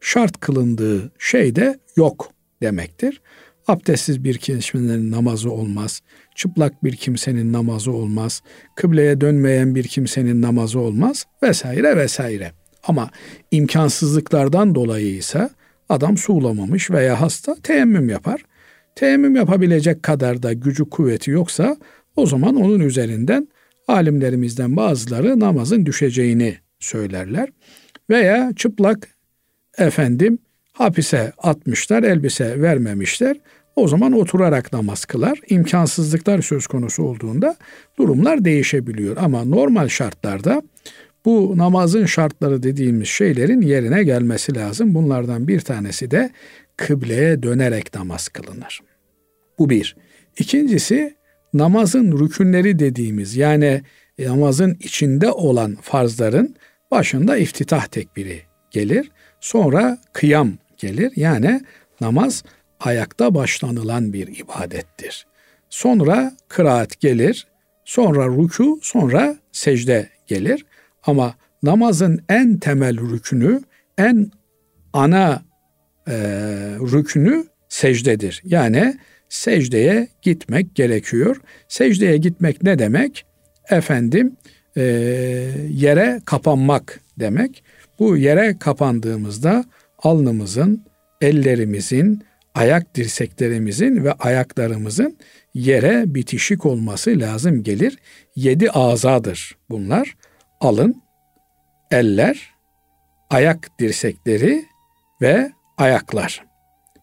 [0.00, 2.30] şart kılındığı şey de yok
[2.62, 3.20] demektir.
[3.68, 6.00] Abdestsiz bir kimsenin namazı olmaz.
[6.34, 8.42] Çıplak bir kimsenin namazı olmaz.
[8.76, 12.52] Kıbleye dönmeyen bir kimsenin namazı olmaz vesaire vesaire.
[12.82, 13.10] Ama
[13.50, 15.48] imkansızlıklardan dolayı ise
[15.88, 18.42] Adam suğlamamış veya hasta teyemmüm yapar.
[18.94, 21.76] Teyemmüm yapabilecek kadar da gücü kuvveti yoksa
[22.16, 23.48] o zaman onun üzerinden
[23.88, 27.48] alimlerimizden bazıları namazın düşeceğini söylerler.
[28.10, 29.08] Veya çıplak
[29.78, 30.38] efendim
[30.72, 33.36] hapise atmışlar, elbise vermemişler.
[33.76, 35.40] O zaman oturarak namaz kılar.
[35.48, 37.56] İmkansızlıklar söz konusu olduğunda
[37.98, 39.16] durumlar değişebiliyor.
[39.16, 40.62] Ama normal şartlarda
[41.24, 44.94] bu namazın şartları dediğimiz şeylerin yerine gelmesi lazım.
[44.94, 46.30] Bunlardan bir tanesi de
[46.76, 48.80] kıbleye dönerek namaz kılınır.
[49.58, 49.96] Bu bir.
[50.38, 51.16] İkincisi
[51.54, 53.82] namazın rükünleri dediğimiz yani
[54.18, 56.54] namazın içinde olan farzların
[56.90, 59.10] başında iftitah tekbiri gelir.
[59.40, 61.12] Sonra kıyam gelir.
[61.16, 61.60] Yani
[62.00, 62.44] namaz
[62.80, 65.26] ayakta başlanılan bir ibadettir.
[65.70, 67.46] Sonra kıraat gelir,
[67.84, 70.66] sonra rükû, sonra secde gelir.
[71.02, 73.60] Ama namazın en temel rükünü,
[73.98, 74.30] en
[74.92, 75.42] ana
[76.08, 76.14] e,
[76.80, 78.42] rükünü secdedir.
[78.44, 78.94] Yani
[79.28, 81.40] secdeye gitmek gerekiyor.
[81.68, 83.26] Secdeye gitmek ne demek?
[83.70, 84.36] Efendim
[84.76, 84.82] e,
[85.70, 87.64] yere kapanmak demek.
[87.98, 89.64] Bu yere kapandığımızda
[89.98, 90.84] alnımızın,
[91.20, 92.24] ellerimizin,
[92.56, 95.18] ayak dirseklerimizin ve ayaklarımızın
[95.54, 97.98] yere bitişik olması lazım gelir.
[98.36, 100.16] Yedi azadır bunlar.
[100.60, 101.02] Alın,
[101.90, 102.50] eller,
[103.30, 104.64] ayak dirsekleri
[105.20, 106.44] ve ayaklar.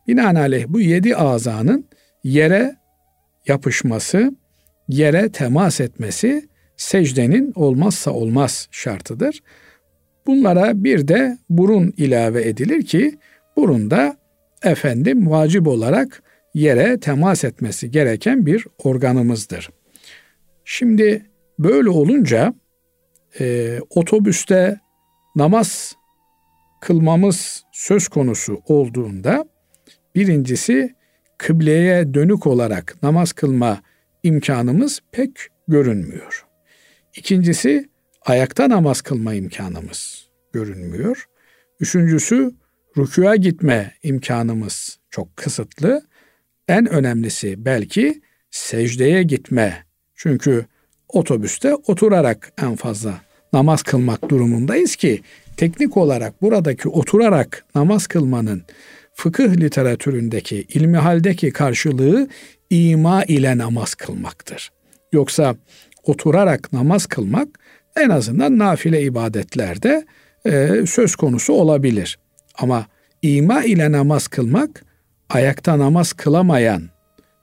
[0.07, 1.89] Binaenaleyh bu yedi azanın
[2.23, 2.75] yere
[3.47, 4.35] yapışması,
[4.87, 9.43] yere temas etmesi secdenin olmazsa olmaz şartıdır.
[10.27, 13.17] Bunlara bir de burun ilave edilir ki
[13.57, 14.22] burunda
[14.63, 16.23] efendim vacip olarak
[16.53, 19.69] yere temas etmesi gereken bir organımızdır.
[20.65, 21.25] Şimdi
[21.59, 22.53] böyle olunca
[23.39, 24.79] e, otobüste
[25.35, 25.95] namaz
[26.81, 29.45] kılmamız söz konusu olduğunda
[30.15, 30.95] birincisi
[31.37, 33.81] kıbleye dönük olarak namaz kılma
[34.23, 35.31] imkanımız pek
[35.67, 36.45] görünmüyor.
[37.17, 37.89] İkincisi
[38.25, 41.25] ayakta namaz kılma imkanımız görünmüyor.
[41.79, 42.51] Üçüncüsü
[42.97, 46.01] rükûa gitme imkanımız çok kısıtlı.
[46.67, 49.83] En önemlisi belki secdeye gitme.
[50.15, 50.65] Çünkü
[51.09, 53.21] otobüste oturarak en fazla
[53.53, 55.21] namaz kılmak durumundayız ki
[55.57, 58.63] teknik olarak buradaki oturarak namaz kılmanın
[59.13, 62.27] fıkıh literatüründeki ilmi haldeki karşılığı
[62.69, 64.71] ima ile namaz kılmaktır.
[65.11, 65.55] Yoksa
[66.03, 67.47] oturarak namaz kılmak
[67.95, 70.05] en azından nafile ibadetlerde
[70.45, 72.19] e, söz konusu olabilir.
[72.55, 72.87] Ama
[73.21, 74.85] ima ile namaz kılmak
[75.29, 76.89] ayakta namaz kılamayan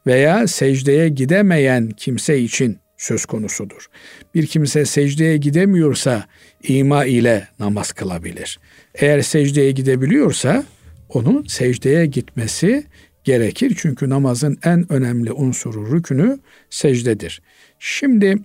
[0.07, 3.87] veya secdeye gidemeyen kimse için söz konusudur.
[4.35, 6.25] Bir kimse secdeye gidemiyorsa
[6.63, 8.59] ima ile namaz kılabilir.
[8.95, 10.65] Eğer secdeye gidebiliyorsa
[11.09, 12.85] onun secdeye gitmesi
[13.25, 13.77] gerekir.
[13.79, 16.39] Çünkü namazın en önemli unsuru, rükünü
[16.71, 17.43] secdedir.
[17.79, 18.39] Şimdi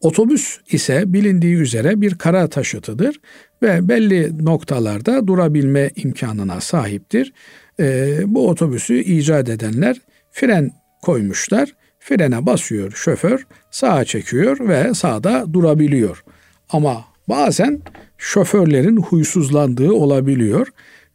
[0.00, 3.20] otobüs ise bilindiği üzere bir kara taşıtıdır
[3.62, 7.32] ve belli noktalarda durabilme imkanına sahiptir.
[7.80, 9.96] Ee, bu otobüsü icat edenler
[10.30, 10.70] fren
[11.02, 11.74] koymuşlar.
[11.98, 16.24] Frene basıyor şoför, sağa çekiyor ve sağda durabiliyor.
[16.70, 17.80] Ama bazen
[18.18, 20.68] şoförlerin huysuzlandığı olabiliyor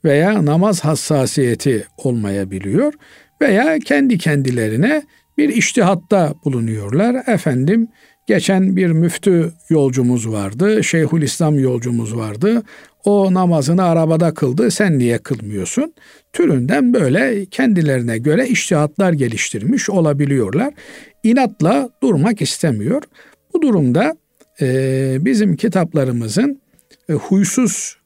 [0.05, 2.93] veya namaz hassasiyeti olmayabiliyor
[3.41, 5.03] veya kendi kendilerine
[5.37, 7.23] bir iştihatta bulunuyorlar.
[7.27, 7.87] Efendim
[8.27, 12.63] geçen bir müftü yolcumuz vardı, Şeyhül İslam yolcumuz vardı.
[13.05, 15.93] O namazını arabada kıldı, sen niye kılmıyorsun?
[16.33, 20.73] Türünden böyle kendilerine göre iştihatlar geliştirmiş olabiliyorlar.
[21.23, 23.03] İnatla durmak istemiyor.
[23.53, 24.17] Bu durumda
[24.61, 26.61] e, bizim kitaplarımızın
[27.09, 27.97] e, huysuz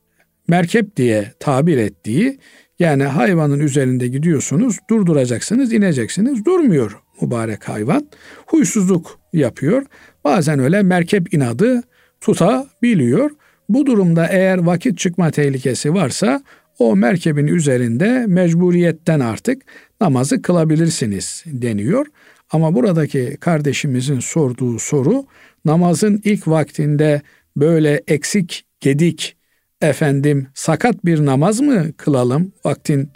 [0.48, 2.40] merkep diye tabir ettiği
[2.80, 8.08] yani hayvanın üzerinde gidiyorsunuz durduracaksınız ineceksiniz durmuyor mübarek hayvan.
[8.46, 9.84] Huysuzluk yapıyor.
[10.24, 11.84] Bazen öyle merkep inadı
[12.22, 13.32] tutabiliyor.
[13.70, 16.44] Bu durumda eğer vakit çıkma tehlikesi varsa
[16.80, 19.62] o merkebin üzerinde mecburiyetten artık
[20.02, 22.06] namazı kılabilirsiniz deniyor.
[22.52, 25.26] Ama buradaki kardeşimizin sorduğu soru
[25.66, 27.22] namazın ilk vaktinde
[27.58, 29.36] böyle eksik, gedik,
[29.82, 32.52] efendim sakat bir namaz mı kılalım?
[32.66, 33.10] Vaktin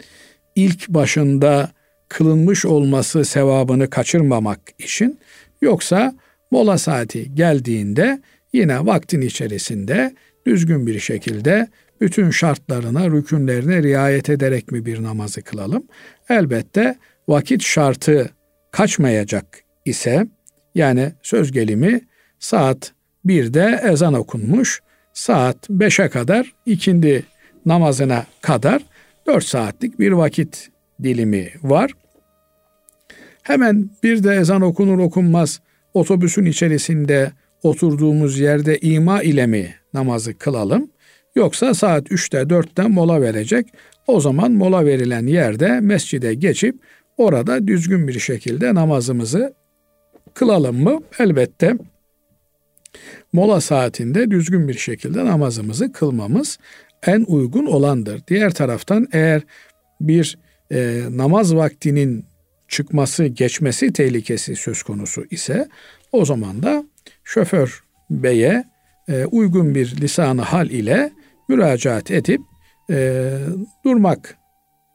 [0.54, 1.70] ilk başında
[2.08, 5.18] kılınmış olması sevabını kaçırmamak için
[5.62, 6.14] yoksa
[6.50, 10.14] mola saati geldiğinde yine vaktin içerisinde
[10.46, 11.68] düzgün bir şekilde
[12.00, 15.86] bütün şartlarına, rükünlerine riayet ederek mi bir namazı kılalım?
[16.28, 16.96] Elbette
[17.28, 18.30] vakit şartı
[18.70, 19.46] kaçmayacak
[19.84, 20.26] ise
[20.74, 22.00] yani söz gelimi
[22.38, 22.92] saat
[23.26, 24.80] 1'de ezan okunmuş,
[25.12, 27.24] saat 5'e kadar ikindi
[27.66, 28.82] namazına kadar
[29.26, 30.70] 4 saatlik bir vakit
[31.02, 31.92] dilimi var.
[33.42, 35.60] Hemen bir de ezan okunur okunmaz
[35.96, 37.32] otobüsün içerisinde
[37.62, 40.90] oturduğumuz yerde ima ile mi namazı kılalım?
[41.34, 43.66] Yoksa saat 3'te 4'te mola verecek.
[44.06, 46.76] O zaman mola verilen yerde mescide geçip
[47.16, 49.54] orada düzgün bir şekilde namazımızı
[50.34, 51.00] kılalım mı?
[51.18, 51.76] Elbette
[53.32, 56.58] mola saatinde düzgün bir şekilde namazımızı kılmamız
[57.06, 58.20] en uygun olandır.
[58.28, 59.42] Diğer taraftan eğer
[60.00, 60.38] bir
[60.72, 62.24] e, namaz vaktinin
[62.68, 65.68] çıkması, geçmesi tehlikesi söz konusu ise
[66.12, 66.84] o zaman da
[67.24, 68.64] şoför beye
[69.08, 71.12] e, uygun bir lisanı hal ile
[71.48, 72.40] müracaat edip
[72.90, 73.30] e,
[73.84, 74.36] durmak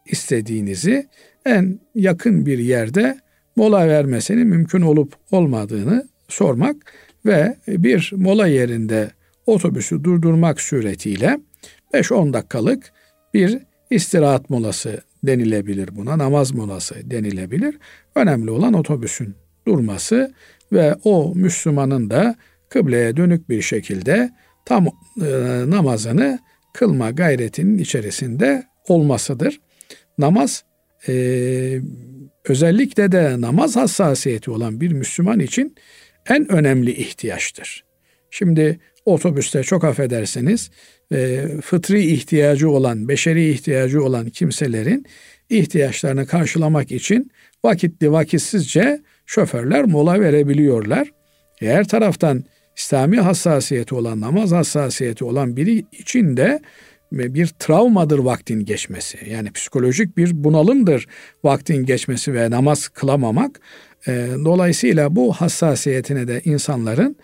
[0.05, 1.07] istediğinizi
[1.45, 3.19] en yakın bir yerde
[3.55, 6.75] mola vermesinin mümkün olup olmadığını sormak
[7.25, 9.11] ve bir mola yerinde
[9.45, 11.39] otobüsü durdurmak suretiyle
[11.93, 12.91] 5-10 dakikalık
[13.33, 16.17] bir istirahat molası denilebilir buna.
[16.17, 17.79] Namaz molası denilebilir.
[18.15, 19.35] Önemli olan otobüsün
[19.67, 20.33] durması
[20.73, 22.35] ve o Müslümanın da
[22.69, 24.29] kıbleye dönük bir şekilde
[24.65, 24.91] tam e,
[25.67, 26.39] namazını
[26.73, 29.61] kılma gayretinin içerisinde olmasıdır.
[30.17, 30.63] Namaz
[31.07, 31.13] e,
[32.45, 35.75] özellikle de namaz hassasiyeti olan bir Müslüman için
[36.29, 37.85] en önemli ihtiyaçtır.
[38.29, 40.71] Şimdi otobüste çok affedersiniz
[41.11, 45.05] e, fıtri ihtiyacı olan, beşeri ihtiyacı olan kimselerin
[45.49, 47.31] ihtiyaçlarını karşılamak için
[47.65, 51.11] vakitli vakitsizce şoförler mola verebiliyorlar.
[51.61, 52.43] Diğer taraftan
[52.77, 56.59] İslami hassasiyeti olan, namaz hassasiyeti olan biri için de
[57.11, 59.17] bir travmadır vaktin geçmesi.
[59.29, 61.07] Yani psikolojik bir bunalımdır
[61.43, 63.59] vaktin geçmesi ve namaz kılamamak.
[64.07, 67.15] E, dolayısıyla bu hassasiyetine de insanların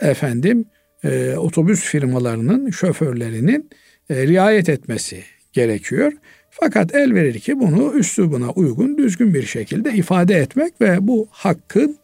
[0.00, 0.64] efendim
[1.04, 3.70] e, otobüs firmalarının şoförlerinin
[4.10, 6.12] e, riayet etmesi gerekiyor.
[6.50, 11.96] Fakat el verir ki bunu üslubuna uygun düzgün bir şekilde ifade etmek ve bu hakkın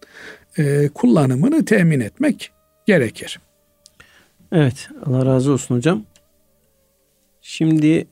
[0.58, 2.50] e, kullanımını temin etmek
[2.86, 3.40] gerekir.
[4.52, 6.04] Evet Allah razı olsun hocam.
[7.42, 8.06] Şimdi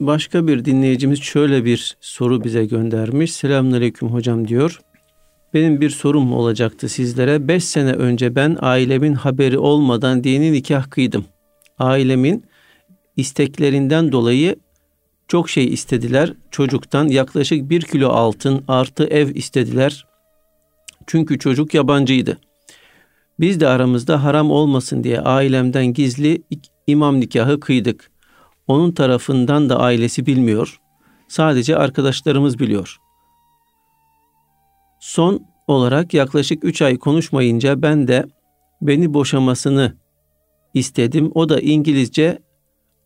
[0.00, 3.32] başka bir dinleyicimiz şöyle bir soru bize göndermiş.
[3.32, 4.80] Selamünaleyküm hocam diyor.
[5.54, 7.48] Benim bir sorum olacaktı sizlere.
[7.48, 11.24] Beş sene önce ben ailemin haberi olmadan dini nikah kıydım.
[11.78, 12.44] Ailemin
[13.16, 14.56] isteklerinden dolayı
[15.28, 16.32] çok şey istediler.
[16.50, 20.06] Çocuktan yaklaşık bir kilo altın artı ev istediler.
[21.06, 22.38] Çünkü çocuk yabancıydı.
[23.40, 26.42] Biz de aramızda haram olmasın diye ailemden gizli
[26.86, 28.10] imam nikahı kıydık.
[28.66, 30.80] Onun tarafından da ailesi bilmiyor.
[31.28, 32.98] Sadece arkadaşlarımız biliyor.
[35.00, 38.26] Son olarak yaklaşık 3 ay konuşmayınca ben de
[38.82, 39.94] beni boşamasını
[40.74, 41.30] istedim.
[41.34, 42.38] O da İngilizce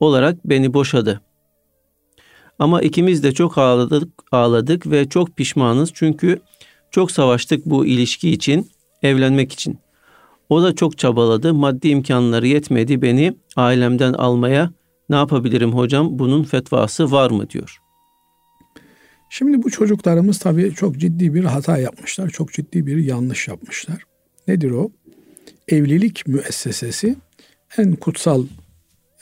[0.00, 1.20] olarak beni boşadı.
[2.58, 6.40] Ama ikimiz de çok ağladık, ağladık ve çok pişmanız çünkü
[6.90, 8.70] çok savaştık bu ilişki için,
[9.02, 9.78] evlenmek için.
[10.48, 11.54] O da çok çabaladı.
[11.54, 14.70] Maddi imkanları yetmedi beni ailemden almaya.
[15.08, 16.18] Ne yapabilirim hocam?
[16.18, 17.81] Bunun fetvası var mı diyor.
[19.34, 22.30] Şimdi bu çocuklarımız tabii çok ciddi bir hata yapmışlar.
[22.30, 24.04] Çok ciddi bir yanlış yapmışlar.
[24.48, 24.90] Nedir o?
[25.68, 27.16] Evlilik müessesesi
[27.78, 28.46] en kutsal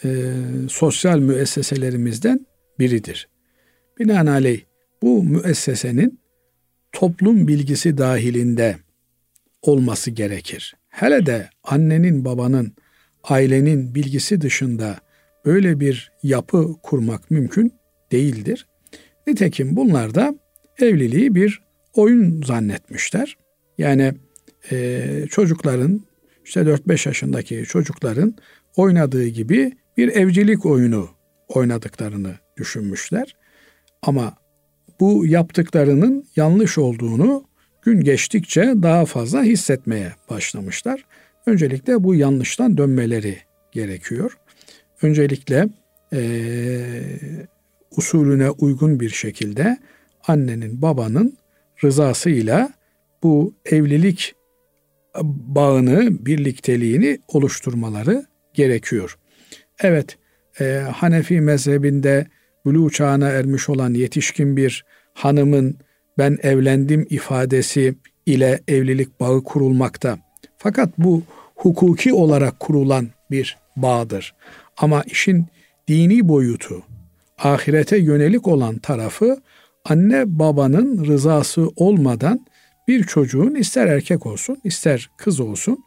[0.05, 0.33] e,
[0.69, 2.47] sosyal müesseselerimizden
[2.79, 3.29] biridir.
[3.99, 4.61] Binaenaleyh
[5.03, 6.21] bu müessesenin
[6.93, 8.77] toplum bilgisi dahilinde
[9.63, 10.77] olması gerekir.
[10.89, 12.73] Hele de annenin, babanın,
[13.25, 14.99] ailenin bilgisi dışında
[15.45, 17.73] böyle bir yapı kurmak mümkün
[18.13, 18.67] değildir.
[19.31, 20.35] Nitekim bunlar da
[20.79, 21.63] evliliği bir
[21.95, 23.37] oyun zannetmişler.
[23.79, 24.15] Yani
[24.71, 26.01] e, çocukların
[26.45, 28.35] işte 4-5 yaşındaki çocukların
[28.77, 31.09] oynadığı gibi bir evcilik oyunu
[31.49, 33.37] oynadıklarını düşünmüşler.
[34.03, 34.35] Ama
[35.01, 37.45] bu yaptıklarının yanlış olduğunu
[37.83, 41.05] gün geçtikçe daha fazla hissetmeye başlamışlar.
[41.47, 43.39] Öncelikle bu yanlıştan dönmeleri
[43.73, 44.39] gerekiyor.
[45.03, 45.69] Öncelikle
[46.13, 46.21] e,
[47.97, 49.79] usulüne uygun bir şekilde
[50.29, 51.37] annenin babanın
[51.85, 52.73] rızasıyla
[53.23, 54.35] bu evlilik
[55.23, 58.25] bağını, birlikteliğini oluşturmaları
[58.55, 59.19] gerekiyor.
[59.81, 60.19] Evet,
[60.61, 60.65] e,
[60.95, 62.27] Hanefi mezhebinde
[62.65, 64.85] buluğ çağına ermiş olan yetişkin bir
[65.15, 65.79] hanımın
[66.19, 67.95] ben evlendim ifadesi
[68.27, 70.19] ile evlilik bağı kurulmakta.
[70.59, 71.23] Fakat bu
[71.55, 74.35] hukuki olarak kurulan bir bağdır.
[74.77, 75.47] Ama işin
[75.89, 76.83] dini boyutu,
[77.41, 79.43] ahirete yönelik olan tarafı
[79.85, 82.47] anne babanın rızası olmadan
[82.89, 85.85] bir çocuğun ister erkek olsun ister kız olsun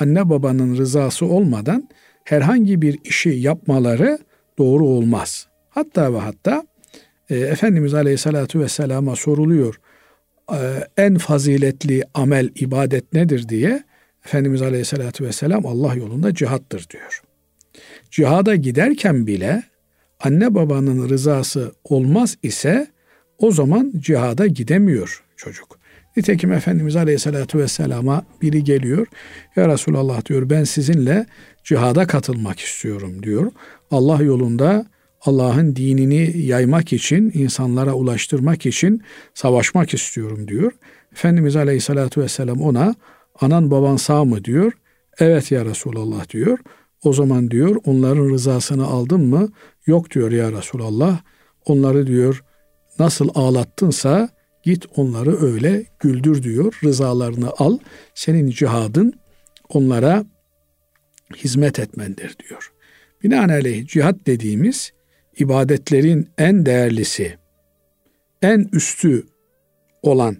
[0.00, 1.88] anne babanın rızası olmadan
[2.24, 4.18] herhangi bir işi yapmaları
[4.58, 5.48] doğru olmaz.
[5.68, 6.66] Hatta ve hatta
[7.30, 9.80] e, Efendimiz Aleyhisselatü Vesselam'a soruluyor
[10.52, 10.58] e,
[10.96, 13.84] en faziletli amel, ibadet nedir diye
[14.26, 17.22] Efendimiz Aleyhisselatü Vesselam Allah yolunda cihattır diyor.
[18.10, 19.62] Cihada giderken bile
[20.24, 22.86] anne babanın rızası olmaz ise
[23.38, 25.78] o zaman cihada gidemiyor çocuk.
[26.16, 29.06] Nitekim Efendimiz Aleyhisselatü Vesselam'a biri geliyor.
[29.56, 31.26] Ya Resulallah diyor ben sizinle
[31.64, 33.52] cihada katılmak istiyorum diyor.
[33.90, 34.86] Allah yolunda
[35.20, 39.02] Allah'ın dinini yaymak için, insanlara ulaştırmak için
[39.34, 40.72] savaşmak istiyorum diyor.
[41.12, 42.94] Efendimiz Aleyhisselatü Vesselam ona
[43.40, 44.72] anan baban sağ mı diyor.
[45.18, 46.58] Evet ya Resulallah diyor.
[47.04, 49.52] O zaman diyor onların rızasını aldın mı?
[49.86, 51.20] Yok diyor ya Resulallah.
[51.64, 52.44] Onları diyor
[52.98, 54.28] nasıl ağlattınsa
[54.62, 56.78] git onları öyle güldür diyor.
[56.84, 57.78] Rızalarını al.
[58.14, 59.12] Senin cihadın
[59.68, 60.24] onlara
[61.36, 62.72] hizmet etmendir diyor.
[63.22, 64.92] Binaenaleyh cihat dediğimiz
[65.38, 67.38] ibadetlerin en değerlisi,
[68.42, 69.26] en üstü
[70.02, 70.36] olan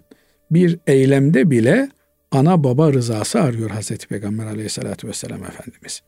[0.51, 1.89] bir eylemde bile
[2.31, 6.01] ana baba rızası arıyor Hazreti Peygamber aleyhissalatü vesselam Efendimiz.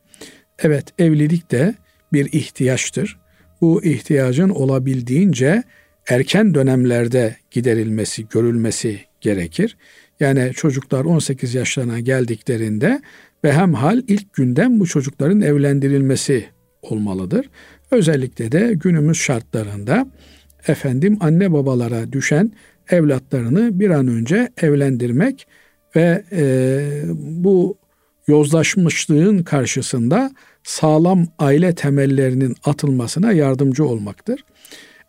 [0.62, 1.74] Evet evlilik de
[2.12, 3.18] bir ihtiyaçtır.
[3.60, 5.62] Bu ihtiyacın olabildiğince
[6.08, 9.76] erken dönemlerde giderilmesi, görülmesi gerekir.
[10.20, 13.02] Yani çocuklar 18 yaşlarına geldiklerinde
[13.44, 16.44] ve hem hal ilk günden bu çocukların evlendirilmesi
[16.82, 17.50] olmalıdır.
[17.90, 20.06] Özellikle de günümüz şartlarında
[20.68, 22.52] efendim anne babalara düşen
[22.90, 25.46] evlatlarını bir an önce evlendirmek
[25.96, 27.77] ve e, bu
[28.28, 30.30] yozlaşmışlığın karşısında
[30.64, 34.44] sağlam aile temellerinin atılmasına yardımcı olmaktır.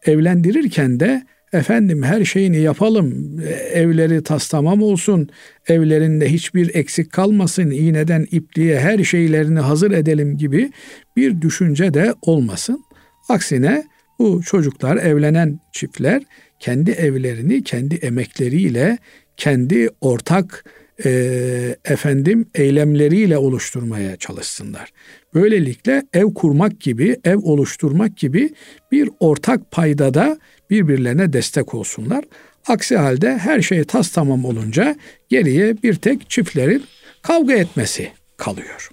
[0.06, 3.40] Evlendirirken de efendim her şeyini yapalım,
[3.74, 5.30] evleri tas tamam olsun,
[5.68, 10.72] evlerinde hiçbir eksik kalmasın, iğneden ipliğe her şeylerini hazır edelim gibi
[11.16, 12.84] bir düşünce de olmasın.
[13.30, 13.84] Aksine
[14.20, 16.24] bu çocuklar, evlenen çiftler
[16.60, 18.98] kendi evlerini kendi emekleriyle,
[19.38, 20.66] kendi ortak
[21.06, 24.90] e, efendim eylemleriyle oluşturmaya çalışsınlar.
[25.34, 28.50] Böylelikle ev kurmak gibi, ev oluşturmak gibi
[28.92, 30.40] bir ortak paydada
[30.70, 32.24] birbirlerine destek olsunlar.
[32.68, 34.96] Aksi halde her şey tas tamam olunca
[35.30, 36.84] geriye bir tek çiftlerin
[37.22, 38.90] kavga etmesi kalıyor.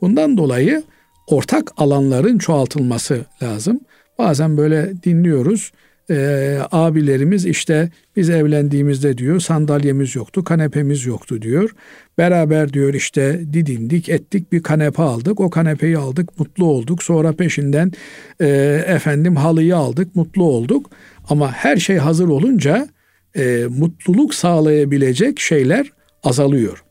[0.00, 0.82] Bundan dolayı
[1.26, 3.80] ortak alanların çoğaltılması lazım.
[4.18, 5.72] Bazen böyle dinliyoruz
[6.10, 11.70] e, abilerimiz işte biz evlendiğimizde diyor sandalyemiz yoktu, kanepemiz yoktu diyor.
[12.18, 15.40] Beraber diyor işte didindik, ettik bir kanepe aldık.
[15.40, 17.02] O kanepeyi aldık, mutlu olduk.
[17.02, 17.92] Sonra peşinden
[18.40, 18.46] e,
[18.86, 20.90] efendim halıyı aldık, mutlu olduk.
[21.28, 22.88] Ama her şey hazır olunca
[23.36, 25.92] e, mutluluk sağlayabilecek şeyler
[26.22, 26.84] azalıyor.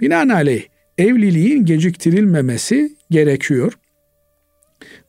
[0.00, 0.62] Binaenaleyh
[0.98, 3.72] evliliğin geciktirilmemesi gerekiyor.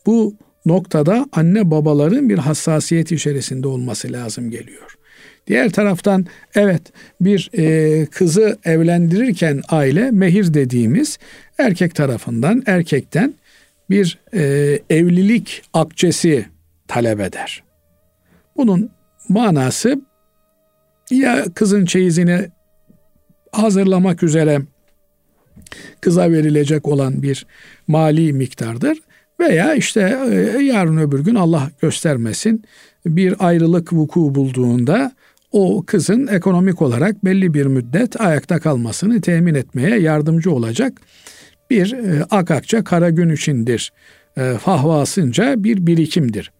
[0.05, 0.35] Bu
[0.65, 4.97] noktada anne babaların bir hassasiyet içerisinde olması lazım geliyor.
[5.47, 6.81] Diğer taraftan evet
[7.21, 11.17] bir e, kızı evlendirirken aile mehir dediğimiz
[11.57, 13.33] erkek tarafından erkekten
[13.89, 14.41] bir e,
[14.89, 16.45] evlilik akçesi
[16.87, 17.63] talep eder.
[18.57, 18.89] Bunun
[19.29, 20.01] manası
[21.11, 22.49] ya kızın çeyizini
[23.51, 24.61] hazırlamak üzere
[26.01, 27.45] kıza verilecek olan bir
[27.87, 28.97] mali miktardır
[29.41, 32.63] veya işte e, yarın öbür gün Allah göstermesin
[33.05, 35.11] bir ayrılık vuku bulduğunda
[35.51, 41.01] o kızın ekonomik olarak belli bir müddet ayakta kalmasını temin etmeye yardımcı olacak
[41.69, 43.93] bir e, akakça kara gün içindir.
[44.37, 46.51] E, fahvasınca bir birikimdir.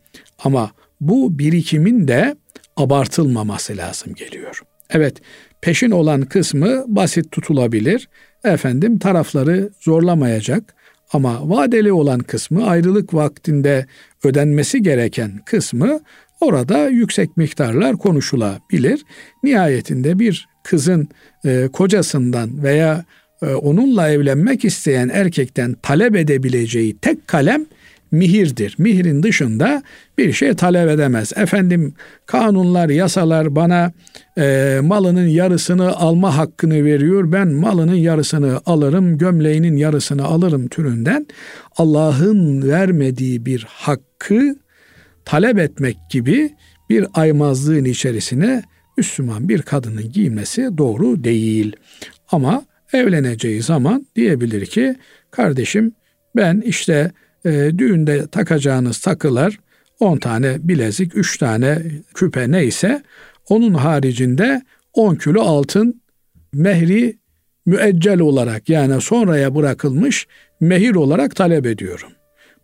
[0.44, 0.72] Ama
[1.02, 2.36] bu birikimin de
[2.78, 4.62] abartılmaması lazım geliyor.
[4.90, 5.18] Evet
[5.62, 8.10] peşin olan kısmı basit tutulabilir.
[8.44, 10.76] Efendim tarafları zorlamayacak
[11.14, 13.86] ama vadeli olan kısmı ayrılık vaktinde
[14.24, 16.00] ödenmesi gereken kısmı
[16.40, 19.06] orada yüksek miktarlar konuşulabilir.
[19.44, 21.10] Nihayetinde bir kızın
[21.46, 23.06] e, kocasından veya
[23.42, 27.66] e, onunla evlenmek isteyen erkekten talep edebileceği tek kalem
[28.12, 28.76] mihirdir.
[28.78, 29.84] Mihirin dışında
[30.18, 31.32] bir şey talep edemez.
[31.36, 31.94] Efendim
[32.26, 33.92] kanunlar, yasalar bana
[34.38, 37.32] e, malının yarısını alma hakkını veriyor.
[37.32, 41.28] Ben malının yarısını alırım, gömleğinin yarısını alırım türünden.
[41.78, 44.56] Allah'ın vermediği bir hakkı
[45.26, 46.52] talep etmek gibi
[46.90, 48.64] bir aymazlığın içerisine
[48.98, 51.76] Müslüman bir kadının giymesi doğru değil.
[52.32, 54.96] Ama evleneceği zaman diyebilir ki
[55.32, 55.92] kardeşim
[56.36, 57.12] ben işte
[57.46, 59.60] e, düğünde takacağınız takılar
[60.00, 61.82] 10 tane bilezik, 3 tane
[62.14, 63.04] küpe neyse
[63.50, 64.62] onun haricinde
[64.94, 66.02] 10 kilo altın
[66.54, 67.18] mehri
[67.66, 70.28] müeccel olarak yani sonraya bırakılmış
[70.60, 72.10] mehir olarak talep ediyorum.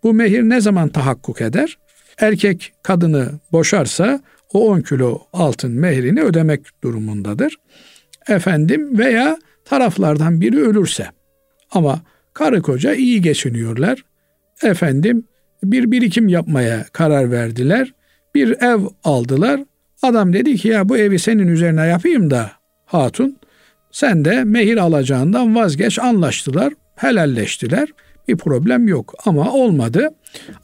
[0.03, 1.77] Bu mehir ne zaman tahakkuk eder?
[2.17, 4.21] Erkek kadını boşarsa
[4.53, 7.55] o 10 kilo altın mehrini ödemek durumundadır.
[8.27, 11.07] Efendim veya taraflardan biri ölürse
[11.71, 12.01] ama
[12.33, 14.03] karı koca iyi geçiniyorlar.
[14.63, 15.23] Efendim
[15.63, 17.93] bir birikim yapmaya karar verdiler.
[18.35, 19.61] Bir ev aldılar.
[20.01, 22.51] Adam dedi ki ya bu evi senin üzerine yapayım da
[22.85, 23.37] hatun
[23.91, 27.89] sen de mehir alacağından vazgeç anlaştılar, helalleştiler.
[28.27, 30.09] Bir problem yok ama olmadı.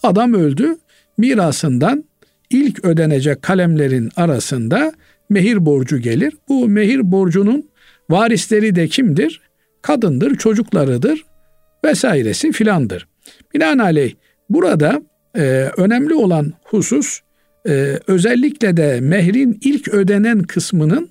[0.03, 0.77] Adam öldü.
[1.17, 2.03] Mirasından
[2.49, 4.93] ilk ödenecek kalemlerin arasında
[5.29, 6.33] mehir borcu gelir.
[6.49, 7.69] Bu mehir borcunun
[8.09, 9.41] varisleri de kimdir?
[9.81, 11.25] Kadındır, çocuklarıdır
[11.85, 13.07] vesairesi filandır.
[13.53, 14.13] Binaenaleyh
[14.49, 15.01] burada
[15.35, 15.41] e,
[15.77, 17.19] önemli olan husus
[17.67, 21.09] e, özellikle de mehrin ilk ödenen kısmının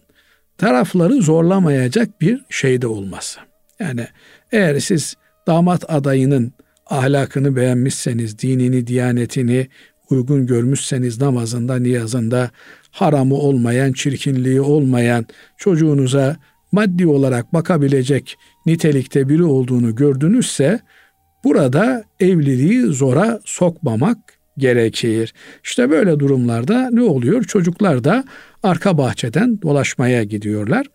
[0.58, 3.40] tarafları zorlamayacak bir şeyde olması.
[3.80, 4.06] Yani
[4.52, 5.14] eğer siz
[5.46, 6.52] damat adayının
[6.86, 9.68] ahlakını beğenmişseniz, dinini, diyanetini
[10.10, 12.50] uygun görmüşseniz namazında, niyazında
[12.90, 15.26] haramı olmayan, çirkinliği olmayan,
[15.56, 16.36] çocuğunuza
[16.72, 18.36] maddi olarak bakabilecek
[18.66, 20.80] nitelikte biri olduğunu gördünüzse
[21.44, 24.18] burada evliliği zora sokmamak
[24.58, 25.34] gerekir.
[25.64, 27.44] İşte böyle durumlarda ne oluyor?
[27.44, 28.24] Çocuklar da
[28.62, 30.86] arka bahçeden dolaşmaya gidiyorlar.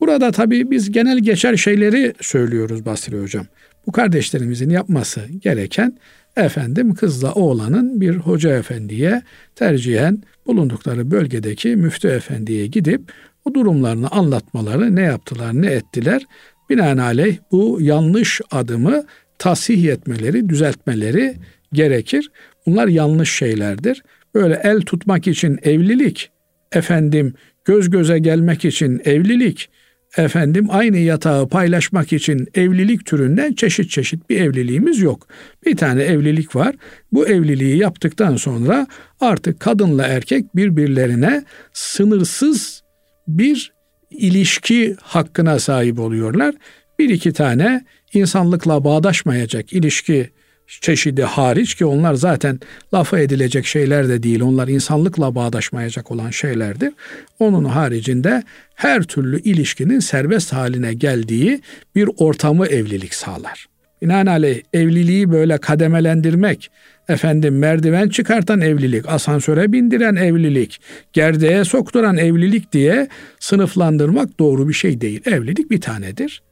[0.00, 3.46] Burada tabii biz genel geçer şeyleri söylüyoruz Basri Hocam.
[3.86, 5.98] Bu kardeşlerimizin yapması gereken
[6.36, 9.22] efendim kızla oğlanın bir hoca efendiye
[9.54, 13.12] tercihen bulundukları bölgedeki müftü efendiye gidip
[13.44, 16.22] o durumlarını anlatmaları, ne yaptılar, ne ettiler.
[16.70, 19.04] Binaenaleyh bu yanlış adımı
[19.38, 21.34] tasih etmeleri, düzeltmeleri
[21.72, 22.30] gerekir.
[22.66, 24.02] Bunlar yanlış şeylerdir.
[24.34, 26.30] Böyle el tutmak için evlilik,
[26.72, 27.34] efendim
[27.64, 29.68] göz göze gelmek için evlilik,
[30.16, 35.28] efendim aynı yatağı paylaşmak için evlilik türünden çeşit çeşit bir evliliğimiz yok.
[35.66, 36.74] Bir tane evlilik var.
[37.12, 38.86] Bu evliliği yaptıktan sonra
[39.20, 42.82] artık kadınla erkek birbirlerine sınırsız
[43.28, 43.72] bir
[44.10, 46.54] ilişki hakkına sahip oluyorlar.
[46.98, 50.30] Bir iki tane insanlıkla bağdaşmayacak ilişki
[50.68, 52.60] çeşidi hariç ki onlar zaten
[52.94, 54.40] lafa edilecek şeyler de değil.
[54.40, 56.92] Onlar insanlıkla bağdaşmayacak olan şeylerdir.
[57.38, 58.42] Onun haricinde
[58.74, 61.60] her türlü ilişkinin serbest haline geldiği
[61.94, 63.66] bir ortamı evlilik sağlar.
[64.02, 66.70] Binaenaleyh evliliği böyle kademelendirmek,
[67.08, 70.80] efendim merdiven çıkartan evlilik, asansöre bindiren evlilik,
[71.12, 73.08] gerdeğe sokturan evlilik diye
[73.40, 75.20] sınıflandırmak doğru bir şey değil.
[75.26, 76.42] Evlilik bir tanedir.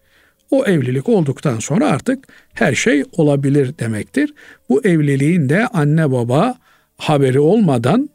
[0.50, 2.24] O evlilik olduktan sonra artık
[2.54, 4.34] her şey olabilir demektir.
[4.68, 6.54] Bu evliliğin de anne baba
[6.96, 8.10] haberi olmadan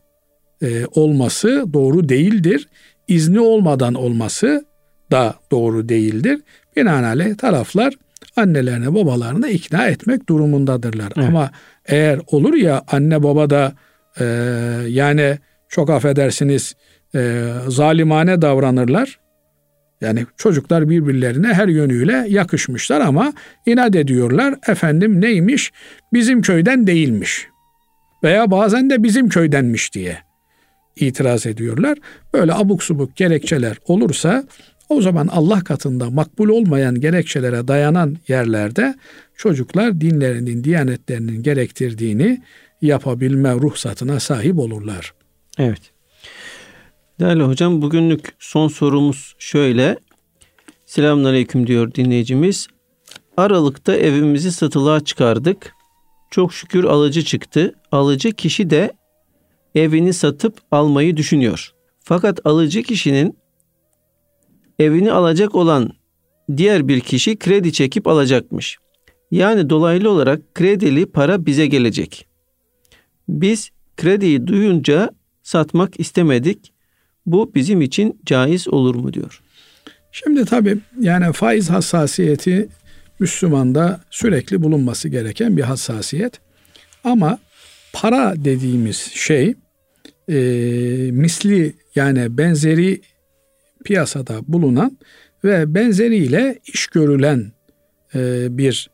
[0.61, 2.67] e, olması doğru değildir.
[3.07, 4.65] İzni olmadan olması
[5.11, 6.41] da doğru değildir.
[6.75, 7.93] Binaenaleyh taraflar
[8.35, 11.13] annelerine babalarını ikna etmek durumundadırlar.
[11.17, 11.27] Evet.
[11.27, 11.51] Ama
[11.85, 13.73] eğer olur ya anne baba da
[14.19, 14.25] e,
[14.87, 15.37] yani
[15.69, 16.75] çok affedersiniz
[17.15, 19.19] e, zalimane davranırlar.
[20.01, 23.33] Yani çocuklar birbirlerine her yönüyle yakışmışlar ama
[23.65, 24.55] inat ediyorlar.
[24.67, 25.71] Efendim neymiş?
[26.13, 27.47] Bizim köyden değilmiş.
[28.23, 30.17] Veya bazen de bizim köydenmiş diye
[30.95, 31.97] itiraz ediyorlar.
[32.33, 34.43] Böyle abuk subuk gerekçeler olursa
[34.89, 38.95] o zaman Allah katında makbul olmayan gerekçelere dayanan yerlerde
[39.37, 42.41] çocuklar dinlerinin, diyanetlerinin gerektirdiğini
[42.81, 45.13] yapabilme ruhsatına sahip olurlar.
[45.57, 45.81] Evet.
[47.21, 49.97] Değerli hocam bugünlük son sorumuz şöyle.
[50.85, 52.67] Selamünaleyküm diyor dinleyicimiz.
[53.37, 55.75] Aralıkta evimizi satılığa çıkardık.
[56.31, 57.75] Çok şükür alıcı çıktı.
[57.91, 58.93] Alıcı kişi de
[59.75, 61.71] evini satıp almayı düşünüyor.
[61.99, 63.37] Fakat alıcı kişinin
[64.79, 65.91] evini alacak olan
[66.57, 68.77] diğer bir kişi kredi çekip alacakmış.
[69.31, 72.27] Yani dolaylı olarak kredili para bize gelecek.
[73.29, 75.09] Biz krediyi duyunca
[75.43, 76.70] satmak istemedik.
[77.25, 79.41] Bu bizim için caiz olur mu diyor.
[80.11, 82.69] Şimdi tabii yani faiz hassasiyeti
[83.19, 86.39] Müslümanda sürekli bulunması gereken bir hassasiyet.
[87.03, 87.39] Ama
[87.93, 89.55] para dediğimiz şey
[90.29, 90.35] e,
[91.11, 93.01] misli yani benzeri
[93.85, 94.97] piyasada bulunan
[95.43, 97.51] ve benzeriyle iş görülen
[98.15, 98.89] e, bir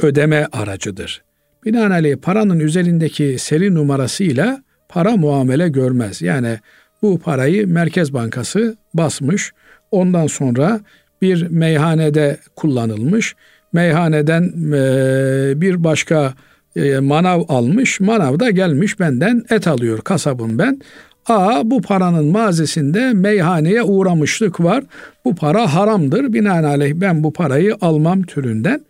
[0.00, 1.22] ödeme aracıdır.
[1.64, 6.22] Binaenaleyh paranın üzerindeki seri numarasıyla para muamele görmez.
[6.22, 6.58] Yani
[7.02, 9.52] bu parayı Merkez Bankası basmış.
[9.90, 10.80] Ondan sonra
[11.22, 13.34] bir meyhanede kullanılmış.
[13.72, 14.42] Meyhaneden
[14.72, 16.34] e, bir başka
[16.76, 18.00] e, manav almış.
[18.00, 20.80] Manav da gelmiş benden et alıyor kasabım ben.
[21.26, 24.84] A bu paranın mazisinde meyhaneye uğramışlık var.
[25.24, 26.32] Bu para haramdır.
[26.32, 28.80] Binaenaleyh ben bu parayı almam türünden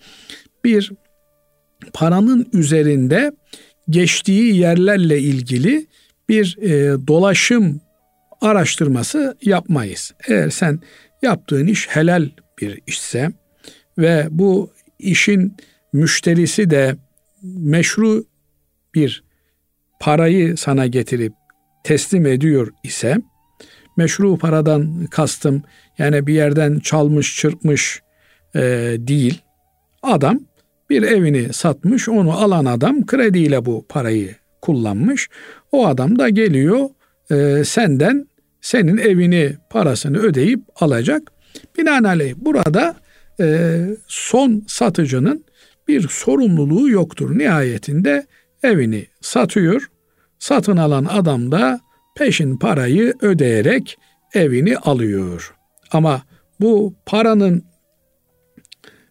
[0.64, 0.92] bir
[1.92, 3.32] paranın üzerinde
[3.90, 5.86] geçtiği yerlerle ilgili
[6.28, 7.80] bir e, dolaşım
[8.42, 10.14] araştırması yapmayız.
[10.28, 10.80] Eğer sen
[11.22, 12.28] yaptığın iş helal
[12.60, 13.30] bir işse
[13.98, 15.56] ve bu işin
[15.92, 16.96] müşterisi de
[17.42, 18.24] meşru
[18.94, 19.24] bir
[20.00, 21.32] parayı sana getirip
[21.84, 23.16] teslim ediyor ise
[23.96, 25.62] meşru paradan kastım
[25.98, 28.02] yani bir yerden çalmış çırpmış
[28.54, 28.60] e,
[28.98, 29.42] değil.
[30.02, 30.40] Adam
[30.90, 35.28] bir evini satmış onu alan adam krediyle bu parayı kullanmış.
[35.72, 36.88] O adam da geliyor
[37.30, 38.26] e, senden
[38.62, 41.32] senin evini parasını ödeyip alacak.
[41.78, 42.96] Binaenaleyh burada
[43.40, 45.44] e, son satıcının
[45.88, 47.38] bir sorumluluğu yoktur.
[47.38, 48.26] Nihayetinde
[48.62, 49.90] evini satıyor.
[50.38, 51.80] Satın alan adam da
[52.16, 53.98] peşin parayı ödeyerek
[54.34, 55.54] evini alıyor.
[55.92, 56.22] Ama
[56.60, 57.64] bu paranın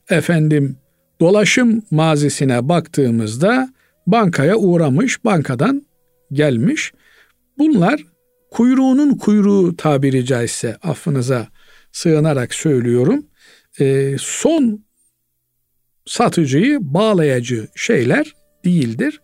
[0.09, 0.77] efendim
[1.19, 3.73] dolaşım mazisine baktığımızda
[4.07, 5.85] bankaya uğramış, bankadan
[6.31, 6.93] gelmiş.
[7.57, 8.10] Bunlar
[8.51, 11.47] kuyruğunun kuyruğu tabiri caizse affınıza
[11.91, 13.25] sığınarak söylüyorum.
[13.79, 14.85] E, son
[16.05, 18.33] satıcıyı bağlayıcı şeyler
[18.65, 19.21] değildir.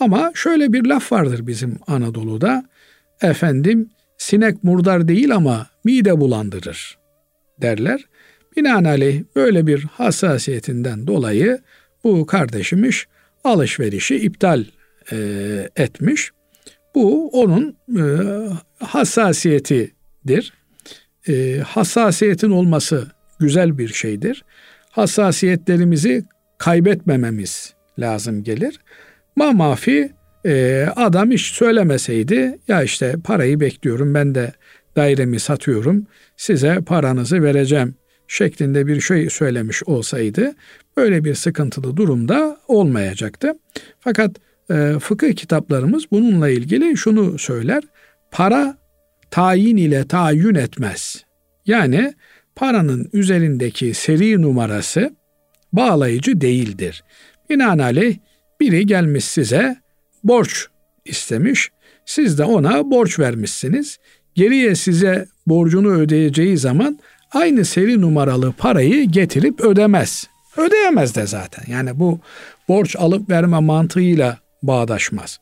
[0.00, 2.64] Ama şöyle bir laf vardır bizim Anadolu'da.
[3.22, 6.98] Efendim sinek murdar değil ama mide bulandırır
[7.62, 8.04] derler.
[8.56, 11.58] Binaenaleyh böyle bir hassasiyetinden dolayı
[12.04, 13.04] bu kardeşimiz
[13.44, 14.64] alışverişi iptal
[15.12, 15.16] e,
[15.76, 16.30] etmiş.
[16.94, 18.04] Bu onun e,
[18.84, 20.52] hassasiyetidir.
[21.28, 23.06] E, hassasiyetin olması
[23.38, 24.44] güzel bir şeydir.
[24.90, 26.24] Hassasiyetlerimizi
[26.58, 28.80] kaybetmememiz lazım gelir.
[29.36, 30.12] Ma mafi
[30.46, 34.52] e, adam hiç söylemeseydi ya işte parayı bekliyorum ben de
[34.96, 37.94] dairemi satıyorum size paranızı vereceğim
[38.28, 40.54] şeklinde bir şey söylemiş olsaydı
[40.96, 43.54] böyle bir sıkıntılı durumda olmayacaktı.
[44.00, 44.30] Fakat
[44.70, 47.82] e, fıkıh kitaplarımız bununla ilgili şunu söyler.
[48.30, 48.76] Para
[49.30, 51.24] tayin ile tayin etmez.
[51.66, 52.14] Yani
[52.56, 55.10] paranın üzerindeki seri numarası
[55.72, 57.04] bağlayıcı değildir.
[57.50, 58.16] Binaenaleyh
[58.60, 59.76] biri gelmiş size
[60.24, 60.66] borç
[61.04, 61.70] istemiş.
[62.04, 63.98] Siz de ona borç vermişsiniz.
[64.34, 66.98] Geriye size borcunu ödeyeceği zaman
[67.32, 70.28] aynı seri numaralı parayı getirip ödemez.
[70.56, 71.64] Ödeyemez de zaten.
[71.72, 72.20] Yani bu
[72.68, 75.38] borç alıp verme mantığıyla bağdaşmaz.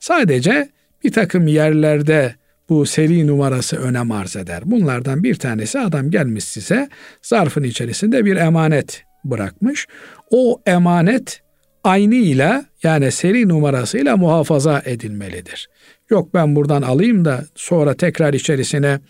[0.00, 0.68] Sadece
[1.04, 2.34] bir takım yerlerde
[2.68, 4.62] bu seri numarası önem arz eder.
[4.64, 6.88] Bunlardan bir tanesi adam gelmiş size
[7.22, 9.86] zarfın içerisinde bir emanet bırakmış.
[10.30, 11.42] O emanet
[11.84, 15.68] aynıyla yani seri numarasıyla muhafaza edilmelidir.
[16.10, 19.00] Yok ben buradan alayım da sonra tekrar içerisine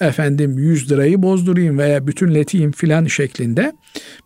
[0.00, 3.72] efendim 100 lirayı bozdurayım veya bütünleteyim filan şeklinde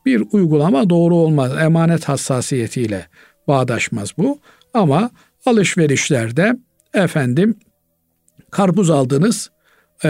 [0.07, 1.53] bir uygulama doğru olmaz.
[1.61, 3.07] Emanet hassasiyetiyle
[3.49, 4.39] bağdaşmaz bu.
[4.75, 5.11] Ama
[5.47, 6.57] alışverişlerde
[6.95, 7.55] efendim
[8.51, 9.51] karpuz aldınız
[10.05, 10.09] e,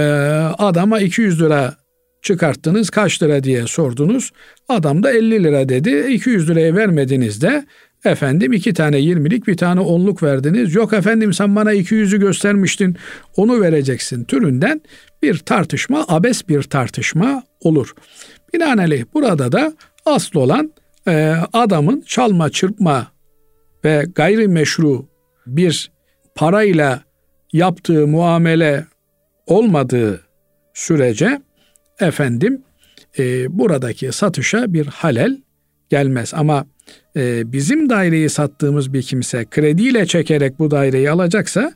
[0.59, 1.75] adama 200 lira
[2.23, 4.31] çıkarttınız kaç lira diye sordunuz.
[4.69, 6.07] Adam da 50 lira dedi.
[6.13, 7.67] 200 liraya vermediniz de
[8.05, 10.75] efendim iki tane 20'lik bir tane onluk verdiniz.
[10.75, 12.97] Yok efendim sen bana 200'ü göstermiştin
[13.37, 14.81] onu vereceksin türünden
[15.23, 17.95] bir tartışma abes bir tartışma olur.
[18.55, 19.73] Binaenaleyh burada da
[20.07, 20.73] asıl olan
[21.09, 23.14] e, adamın çalma çırpma
[23.85, 25.09] ve gayrimeşru
[25.47, 25.91] bir
[26.35, 27.03] parayla
[27.53, 28.87] yaptığı muamele
[29.47, 30.21] olmadığı
[30.75, 31.41] sürece
[32.01, 32.63] efendim
[33.19, 35.39] e, buradaki satışa bir halel
[35.91, 36.35] gelmez.
[36.35, 36.67] Ama
[37.17, 41.73] e, bizim daireyi sattığımız bir kimse krediyle çekerek bu daireyi alacaksa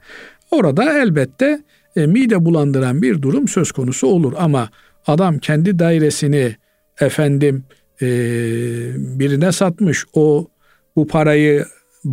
[0.51, 1.63] orada elbette
[1.97, 4.33] e, mide bulandıran bir durum söz konusu olur.
[4.37, 4.69] Ama
[5.07, 6.57] adam kendi dairesini
[7.01, 7.65] efendim
[8.03, 8.07] e,
[8.97, 10.49] birine satmış o
[10.97, 11.65] bu parayı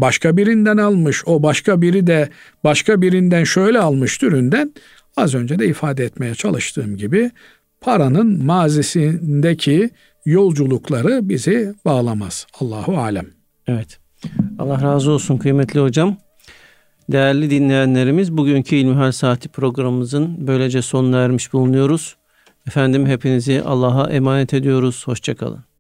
[0.02, 2.30] başka birinden almış o başka biri de
[2.64, 4.74] başka birinden şöyle almış türünden
[5.18, 7.32] az önce de ifade etmeye çalıştığım gibi
[7.82, 9.90] paranın mazisindeki
[10.26, 12.48] yolculukları bizi bağlamaz.
[12.60, 13.26] Allahu alem.
[13.68, 14.00] Evet.
[14.60, 16.18] Allah razı olsun kıymetli hocam.
[17.12, 22.16] Değerli dinleyenlerimiz bugünkü İlmihal Saati programımızın böylece sonuna ermiş bulunuyoruz.
[22.68, 25.08] Efendim hepinizi Allah'a emanet ediyoruz.
[25.08, 25.75] Hoşçakalın.